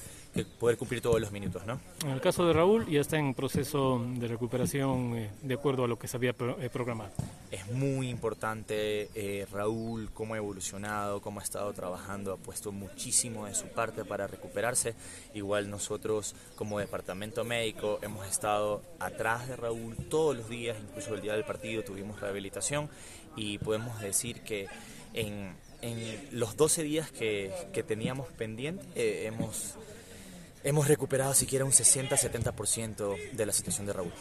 poder 0.60 0.78
cumplir 0.78 1.02
todos 1.02 1.20
los 1.20 1.32
minutos. 1.32 1.65
¿no? 1.65 1.80
En 2.06 2.12
el 2.12 2.22
caso 2.22 2.46
de 2.46 2.54
Raúl, 2.54 2.88
ya 2.88 3.02
está 3.02 3.18
en 3.18 3.34
proceso 3.34 4.04
de 4.15 4.28
recuperación 4.28 5.18
eh, 5.18 5.30
de 5.42 5.54
acuerdo 5.54 5.84
a 5.84 5.88
lo 5.88 5.98
que 5.98 6.08
se 6.08 6.18
había 6.18 6.36
eh, 6.60 6.70
programado. 6.72 7.12
Es 7.52 7.70
muy 7.72 8.10
importante 8.10 9.10
eh, 9.15 9.48
Raúl, 9.52 10.12
cómo 10.13 10.36
ha 10.36 10.38
evolucionado, 10.38 11.22
cómo 11.22 11.39
ha 11.39 11.44
estado 11.44 11.74
trabajando, 11.74 12.34
ha 12.34 12.38
puesto 12.38 12.72
muchísimo 12.72 13.48
de 13.48 13.56
su 13.56 13.68
parte 13.68 14.06
para 14.06 14.28
recuperarse. 14.28 14.96
Igual 15.34 15.70
nosotros 15.70 16.36
como 16.56 16.80
departamento 16.80 17.44
médico 17.44 18.00
hemos 18.02 18.28
estado 18.28 18.82
atrás 19.00 19.48
de 19.48 19.56
Raúl 19.56 19.96
todos 20.10 20.38
los 20.38 20.50
días, 20.50 20.78
incluso 20.80 21.15
el 21.15 21.22
día 21.22 21.34
del 21.34 21.44
partido 21.44 21.84
tuvimos 21.84 22.20
rehabilitación 22.20 22.89
y 23.36 23.58
podemos 23.58 24.00
decir 24.00 24.42
que 24.42 24.68
en, 25.13 25.56
los 26.32 26.58
12 26.58 26.84
días 26.84 27.10
que, 27.12 27.52
teníamos 27.88 28.28
pendiente 28.34 29.26
hemos 29.26 29.78
hemos 30.63 30.88
recuperado 30.88 31.34
siquiera 31.34 31.65
un 31.65 31.72
60-70% 31.72 33.32
de 33.32 33.45
la 33.45 33.54
situación 33.54 33.86
de 33.86 33.93
Raúl. 33.93 34.12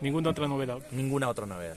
¿Ninguna 0.00 0.30
otra 0.30 0.48
novedad? 0.48 0.78
Ninguna 0.90 1.28
otra 1.28 1.46
novedad. 1.46 1.76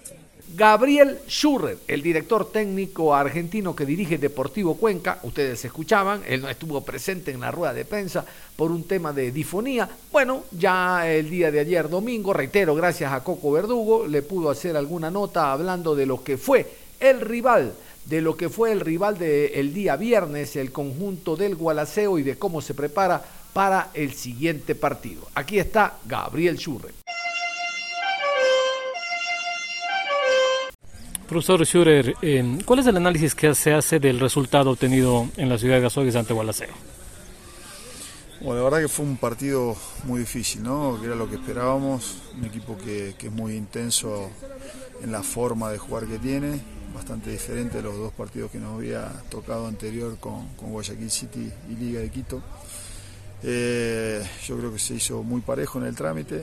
Gabriel 0.56 1.20
Schurrer, 1.28 1.78
el 1.88 2.02
director 2.02 2.52
técnico 2.52 3.14
argentino 3.14 3.76
que 3.76 3.86
dirige 3.86 4.18
Deportivo 4.18 4.76
Cuenca, 4.76 5.20
ustedes 5.24 5.64
escuchaban, 5.64 6.24
él 6.28 6.42
no 6.42 6.50
estuvo 6.50 6.82
presente 6.82 7.32
en 7.32 7.42
la 7.42 7.52
rueda 7.52 7.74
de 7.74 7.86
prensa 7.86 8.26
por 8.56 8.72
un 8.72 8.86
tema 8.86 9.14
de 9.14 9.32
difonía. 9.32 9.88
Bueno, 10.12 10.44
ya 10.52 11.08
el 11.10 11.30
día 11.30 11.52
de 11.52 11.60
ayer 11.60 11.90
domingo, 11.90 12.34
reitero, 12.34 12.76
gracias 12.76 13.14
a 13.14 13.24
Coco 13.24 13.52
Verdugo, 13.52 14.08
le 14.08 14.22
pudo 14.22 14.50
hacer 14.50 14.76
alguna 14.76 15.12
nota 15.12 15.52
hablando 15.52 15.96
de 15.96 16.06
lo 16.06 16.24
que 16.24 16.38
fue 16.38 16.66
el 17.00 17.22
rival 17.22 17.74
de 18.08 18.22
lo 18.22 18.38
que 18.38 18.48
fue 18.48 18.72
el 18.72 18.80
rival 18.80 19.18
del 19.18 19.74
día 19.74 19.98
viernes, 19.98 20.56
el 20.56 20.72
conjunto 20.72 21.36
del 21.36 21.56
Gualaceo 21.56 22.18
y 22.18 22.24
de 22.24 22.38
cómo 22.38 22.62
se 22.62 22.74
prepara 22.74 23.22
para 23.54 23.90
el 23.94 24.14
siguiente 24.14 24.76
partido. 24.76 25.28
Aquí 25.36 25.60
está 25.60 25.98
Gabriel 26.06 26.58
Schurre. 26.58 26.94
Profesor 31.28 31.66
Schurer, 31.66 32.16
eh, 32.22 32.60
¿cuál 32.64 32.80
es 32.80 32.88
el 32.88 32.96
análisis 32.96 33.36
que 33.36 33.54
se 33.54 33.74
hace 33.74 34.00
del 34.00 34.20
resultado 34.20 34.72
obtenido 34.72 35.28
en 35.36 35.50
la 35.50 35.58
ciudad 35.58 35.80
de 35.80 35.86
Azogues 35.86 36.16
ante 36.16 36.34
Gualaceo? 36.34 36.74
Bueno, 38.40 38.60
la 38.60 38.64
verdad 38.66 38.82
que 38.82 38.88
fue 38.88 39.06
un 39.06 39.18
partido 39.18 39.76
muy 40.04 40.20
difícil, 40.20 40.64
¿no? 40.64 40.98
Que 41.02 41.08
era 41.08 41.16
lo 41.16 41.28
que 41.28 41.36
esperábamos, 41.36 42.18
un 42.38 42.46
equipo 42.46 42.78
que, 42.78 43.16
que 43.18 43.28
es 43.28 43.34
muy 43.34 43.56
intenso 43.56 44.30
en 45.04 45.12
la 45.12 45.22
forma 45.22 45.72
de 45.72 45.80
jugar 45.80 46.06
que 46.06 46.18
tiene, 46.18 46.62
bastante 46.94 47.32
diferente 47.32 47.80
a 47.80 47.82
los 47.82 47.98
dos 47.98 48.14
partidos 48.14 48.52
que 48.52 48.60
nos 48.60 48.76
había 48.76 49.12
tocado 49.30 49.68
anterior 49.68 50.18
con, 50.20 50.48
con 50.56 50.72
Guayaquil 50.72 51.12
City 51.12 51.52
y 51.70 51.76
Liga 51.76 52.00
de 52.00 52.10
Quito. 52.10 52.42
Eh, 53.43 54.23
yo 54.45 54.58
creo 54.58 54.71
que 54.73 54.80
se 54.80 54.95
hizo 54.95 55.23
muy 55.23 55.41
parejo 55.41 55.80
en 55.80 55.86
el 55.86 55.95
trámite, 55.95 56.38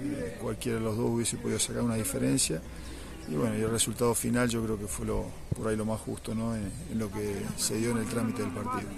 eh, 0.00 0.38
cualquiera 0.40 0.78
de 0.78 0.84
los 0.84 0.96
dos 0.96 1.06
hubiese 1.06 1.36
podido 1.36 1.58
sacar 1.58 1.82
una 1.82 1.96
diferencia. 1.96 2.60
Y 3.28 3.34
bueno, 3.34 3.58
y 3.58 3.62
el 3.62 3.70
resultado 3.70 4.14
final 4.14 4.48
yo 4.48 4.62
creo 4.62 4.78
que 4.78 4.86
fue 4.86 5.04
lo, 5.04 5.24
por 5.56 5.66
ahí 5.66 5.76
lo 5.76 5.84
más 5.84 6.00
justo 6.00 6.34
¿no? 6.34 6.54
en, 6.54 6.70
en 6.92 6.98
lo 6.98 7.10
que 7.10 7.34
se 7.56 7.76
dio 7.76 7.90
en 7.90 7.98
el 7.98 8.06
trámite 8.06 8.42
del 8.42 8.52
partido. 8.52 8.88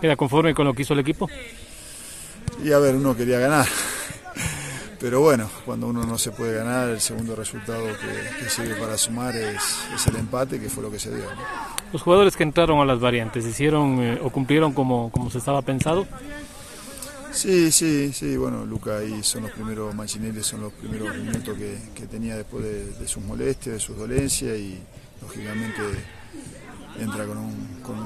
¿Queda 0.00 0.16
conforme 0.16 0.54
con 0.54 0.66
lo 0.66 0.74
que 0.74 0.82
hizo 0.82 0.94
el 0.94 1.00
equipo? 1.00 1.28
Y 2.64 2.72
a 2.72 2.78
ver, 2.78 2.96
uno 2.96 3.16
quería 3.16 3.38
ganar. 3.38 3.66
Pero 4.98 5.20
bueno, 5.20 5.48
cuando 5.64 5.88
uno 5.88 6.04
no 6.04 6.16
se 6.16 6.30
puede 6.30 6.56
ganar, 6.56 6.88
el 6.88 7.00
segundo 7.00 7.36
resultado 7.36 7.84
que, 7.84 8.44
que 8.44 8.50
sirve 8.50 8.74
para 8.76 8.96
sumar 8.96 9.36
es, 9.36 9.62
es, 9.94 10.06
el 10.06 10.16
empate, 10.16 10.58
que 10.58 10.70
fue 10.70 10.82
lo 10.82 10.90
que 10.90 10.98
se 10.98 11.14
dio. 11.14 11.24
¿no? 11.24 11.42
Los 11.92 12.02
jugadores 12.02 12.34
que 12.34 12.42
entraron 12.42 12.80
a 12.80 12.84
las 12.84 12.98
variantes, 12.98 13.44
¿hicieron 13.44 14.02
eh, 14.02 14.18
o 14.22 14.30
cumplieron 14.30 14.72
como, 14.72 15.10
como 15.10 15.30
se 15.30 15.38
estaba 15.38 15.60
pensado? 15.62 16.06
Sí, 17.36 17.70
sí, 17.70 18.14
sí, 18.14 18.34
bueno, 18.38 18.64
Luca 18.64 18.96
ahí 18.96 19.22
son 19.22 19.42
los 19.42 19.50
primeros, 19.50 19.94
Mancinelli 19.94 20.42
son 20.42 20.62
los 20.62 20.72
primeros 20.72 21.14
minutos 21.18 21.54
que, 21.58 21.76
que 21.94 22.06
tenía 22.06 22.34
después 22.34 22.64
de, 22.64 23.06
sus 23.06 23.22
molestias, 23.22 23.74
de 23.74 23.78
sus 23.78 23.94
dolencias 23.94 24.56
y 24.56 24.78
lógicamente 25.20 25.82
entra 26.98 27.26
con, 27.26 27.36
un, 27.36 27.80
con, 27.82 27.98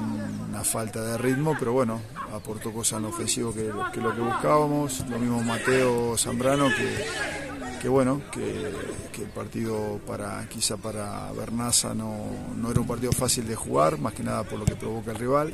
una 0.49 0.65
falta 0.65 1.01
de 1.01 1.17
ritmo, 1.17 1.55
pero 1.57 1.71
bueno, 1.71 2.01
aportó 2.33 2.73
cosas 2.73 2.99
en 2.99 3.05
ofensivo 3.05 3.53
que, 3.53 3.71
lo 4.01 4.13
que 4.13 4.19
buscábamos, 4.19 5.05
lo 5.09 5.17
mismo 5.17 5.41
Mateo 5.41 6.17
Zambrano 6.17 6.67
que, 6.67 7.79
que 7.81 7.87
bueno, 7.87 8.21
que, 8.33 8.69
que, 9.13 9.23
el 9.23 9.29
partido 9.29 10.01
para 10.05 10.45
quizá 10.49 10.75
para 10.75 11.31
Bernaza 11.31 11.93
no, 11.93 12.17
no 12.57 12.69
era 12.69 12.81
un 12.81 12.87
partido 12.87 13.13
fácil 13.13 13.47
de 13.47 13.55
jugar, 13.55 13.97
más 13.97 14.11
que 14.11 14.23
nada 14.23 14.43
por 14.43 14.59
lo 14.59 14.65
que 14.65 14.75
provoca 14.75 15.11
el 15.11 15.17
rival 15.17 15.53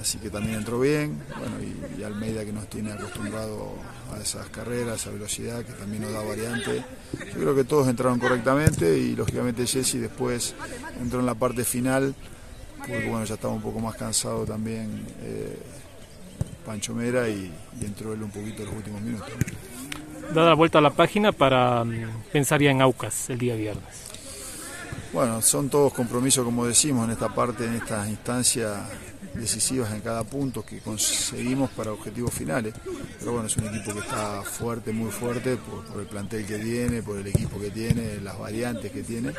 así 0.00 0.18
que 0.18 0.30
también 0.30 0.56
entró 0.56 0.80
bien, 0.80 1.18
bueno, 1.38 1.56
y, 1.60 2.00
y, 2.00 2.04
Almeida 2.04 2.44
que 2.44 2.52
nos 2.52 2.68
tiene 2.68 2.92
acostumbrado 2.92 3.72
a 4.14 4.20
esas 4.20 4.48
carreras, 4.48 4.92
a 4.92 4.94
esa 4.94 5.10
velocidad, 5.10 5.64
que 5.64 5.72
también 5.72 6.02
nos 6.02 6.12
da 6.12 6.22
variante. 6.22 6.84
Yo 7.12 7.40
creo 7.40 7.54
que 7.54 7.64
todos 7.64 7.88
entraron 7.88 8.18
correctamente 8.18 8.98
y 8.98 9.16
lógicamente 9.16 9.66
Jesse 9.66 9.94
después 9.94 10.54
entró 11.00 11.20
en 11.20 11.26
la 11.26 11.34
parte 11.34 11.64
final, 11.64 12.14
porque 12.78 13.08
bueno, 13.08 13.24
ya 13.24 13.34
estaba 13.34 13.52
un 13.52 13.62
poco 13.62 13.80
más 13.80 13.96
cansado 13.96 14.44
también 14.44 15.04
eh, 15.22 15.58
Pancho 16.64 16.94
Mera 16.94 17.28
y, 17.28 17.52
y, 17.80 17.84
entró 17.84 18.12
él 18.12 18.22
un 18.22 18.30
poquito 18.30 18.62
en 18.62 18.68
los 18.68 18.76
últimos 18.76 19.00
minutos. 19.00 19.28
Dada 20.34 20.50
la 20.50 20.54
vuelta 20.54 20.78
a 20.78 20.82
la 20.82 20.90
página 20.90 21.32
para 21.32 21.82
um, 21.82 21.90
pensar 22.30 22.60
ya 22.60 22.70
en 22.70 22.82
Aucas 22.82 23.30
el 23.30 23.38
día 23.38 23.56
viernes. 23.56 24.08
Bueno, 25.12 25.40
son 25.40 25.70
todos 25.70 25.94
compromisos, 25.94 26.44
como 26.44 26.66
decimos, 26.66 27.06
en 27.06 27.12
esta 27.12 27.34
parte, 27.34 27.64
en 27.64 27.74
estas 27.74 28.08
instancias 28.08 28.76
decisivas 29.38 29.92
en 29.92 30.00
cada 30.00 30.24
punto 30.24 30.64
que 30.64 30.80
conseguimos 30.80 31.70
para 31.70 31.92
objetivos 31.92 32.32
finales. 32.32 32.74
Pero 33.18 33.32
bueno, 33.32 33.46
es 33.46 33.56
un 33.56 33.66
equipo 33.66 33.92
que 33.94 34.00
está 34.00 34.42
fuerte, 34.42 34.92
muy 34.92 35.10
fuerte, 35.10 35.56
por, 35.56 36.00
el 36.00 36.06
plantel 36.06 36.46
que 36.46 36.58
tiene, 36.58 37.02
por 37.02 37.18
el 37.18 37.26
equipo 37.26 37.58
que 37.58 37.70
tiene, 37.70 38.20
las 38.20 38.38
variantes 38.38 38.90
que 38.90 39.02
tiene. 39.02 39.32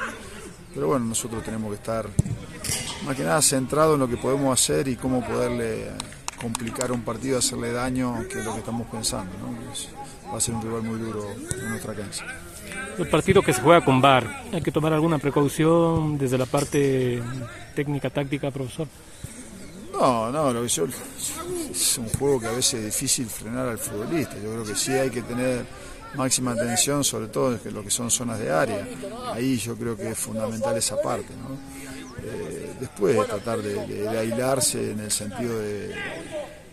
Pero 0.74 0.88
bueno, 0.88 1.06
nosotros 1.06 1.44
tenemos 1.44 1.70
que 1.70 1.76
estar 1.76 2.08
más 3.06 3.16
que 3.16 3.24
nada 3.24 3.42
centrados 3.42 3.96
en 3.96 4.00
lo 4.02 4.08
que 4.08 4.18
podemos 4.18 4.54
hacer 4.60 4.88
y 4.88 4.96
cómo 4.96 5.26
poderle 5.26 5.88
complicar 6.40 6.92
un 6.92 7.02
partido, 7.02 7.40
hacerle 7.40 7.72
daño, 7.72 8.26
que 8.32 8.40
es 8.40 8.46
lo 8.46 8.54
que 8.54 8.60
estamos 8.60 8.88
pensando. 8.88 9.32
¿no? 9.38 10.32
Va 10.32 10.38
a 10.38 10.42
ser 10.42 10.56
un 10.56 10.62
rival 10.62 10.84
muy 10.84 11.00
duro 11.00 11.26
en 11.32 11.70
nuestra 11.70 11.94
cancha. 11.94 12.26
El 12.98 13.08
partido 13.08 13.42
que 13.42 13.54
se 13.54 13.62
juega 13.62 13.84
con 13.84 14.02
VAR, 14.02 14.44
¿hay 14.52 14.62
que 14.62 14.72
tomar 14.72 14.94
alguna 14.94 15.20
precaución 15.20 16.18
desde 16.18 16.38
la 16.38 16.46
parte 16.46 17.22
técnica, 17.74 18.10
táctica, 18.10 18.52
profesor? 18.52 18.88
No, 20.00 20.32
no, 20.32 20.54
lo 20.54 20.62
que 20.62 20.70
yo, 20.70 20.86
es 20.86 21.98
un 21.98 22.08
juego 22.08 22.40
que 22.40 22.48
a 22.48 22.52
veces 22.52 22.76
es 22.76 22.86
difícil 22.86 23.28
frenar 23.28 23.68
al 23.68 23.78
futbolista. 23.78 24.36
Yo 24.36 24.52
creo 24.52 24.64
que 24.64 24.76
sí 24.76 24.94
hay 24.94 25.10
que 25.10 25.22
tener 25.22 25.66
máxima 26.16 26.52
atención, 26.52 27.04
sobre 27.04 27.28
todo 27.28 27.60
en 27.64 27.74
lo 27.74 27.84
que 27.84 27.92
son 27.92 28.10
zonas 28.10 28.40
de 28.40 28.50
área. 28.50 28.88
Ahí 29.34 29.58
yo 29.58 29.76
creo 29.76 29.98
que 29.98 30.12
es 30.12 30.18
fundamental 30.18 30.78
esa 30.78 30.96
parte. 31.02 31.34
¿no? 31.36 31.58
Eh, 32.24 32.74
después 32.80 33.28
tratar 33.28 33.62
de, 33.62 33.74
de, 33.88 34.02
de, 34.04 34.18
aislarse 34.18 34.92
en 34.92 35.02
el 35.02 35.12
sentido 35.12 35.60
de, 35.60 35.94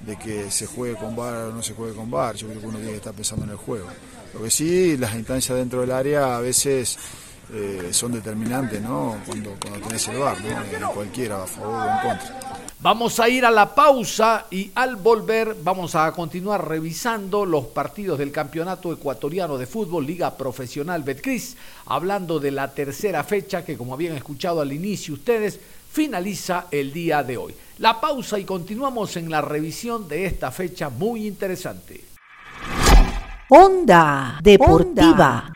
de, 0.06 0.16
que 0.16 0.50
se 0.50 0.66
juegue 0.66 0.94
con 0.96 1.16
bar 1.16 1.34
o 1.34 1.52
no 1.52 1.62
se 1.64 1.74
juegue 1.74 1.94
con 1.94 2.08
bar. 2.08 2.36
Yo 2.36 2.46
creo 2.46 2.60
que 2.60 2.66
uno 2.66 2.78
tiene 2.78 2.92
que 2.92 2.98
estar 2.98 3.14
pensando 3.14 3.44
en 3.44 3.50
el 3.50 3.56
juego. 3.56 3.88
Lo 4.34 4.42
que 4.42 4.50
sí, 4.50 4.96
las 4.96 5.14
instancias 5.16 5.58
dentro 5.58 5.80
del 5.80 5.90
área 5.90 6.36
a 6.36 6.40
veces 6.40 6.96
eh, 7.52 7.88
son 7.90 8.12
determinantes, 8.12 8.80
¿no? 8.82 9.16
Cuando, 9.26 9.56
cuando 9.60 9.86
tenés 9.86 10.08
el 10.08 10.18
bar, 10.18 10.36
¿no? 10.80 10.92
cualquiera, 10.92 11.42
a 11.42 11.46
favor 11.46 11.74
o 11.74 11.90
en 11.90 12.08
contra. 12.08 12.45
Vamos 12.80 13.18
a 13.20 13.28
ir 13.30 13.46
a 13.46 13.50
la 13.50 13.74
pausa 13.74 14.46
y 14.50 14.70
al 14.74 14.96
volver 14.96 15.56
vamos 15.64 15.94
a 15.94 16.12
continuar 16.12 16.68
revisando 16.68 17.46
los 17.46 17.64
partidos 17.66 18.18
del 18.18 18.30
Campeonato 18.30 18.92
Ecuatoriano 18.92 19.56
de 19.56 19.66
Fútbol 19.66 20.06
Liga 20.06 20.36
Profesional 20.36 21.02
Betcris, 21.02 21.56
hablando 21.86 22.38
de 22.38 22.50
la 22.50 22.74
tercera 22.74 23.24
fecha 23.24 23.64
que 23.64 23.78
como 23.78 23.94
habían 23.94 24.14
escuchado 24.14 24.60
al 24.60 24.74
inicio 24.74 25.14
ustedes, 25.14 25.58
finaliza 25.90 26.66
el 26.70 26.92
día 26.92 27.22
de 27.22 27.38
hoy. 27.38 27.54
La 27.78 27.98
pausa 27.98 28.38
y 28.38 28.44
continuamos 28.44 29.16
en 29.16 29.30
la 29.30 29.40
revisión 29.40 30.06
de 30.06 30.26
esta 30.26 30.50
fecha 30.50 30.90
muy 30.90 31.26
interesante. 31.26 32.04
Onda 33.48 34.38
Deportiva. 34.42 35.44
Onda. 35.46 35.52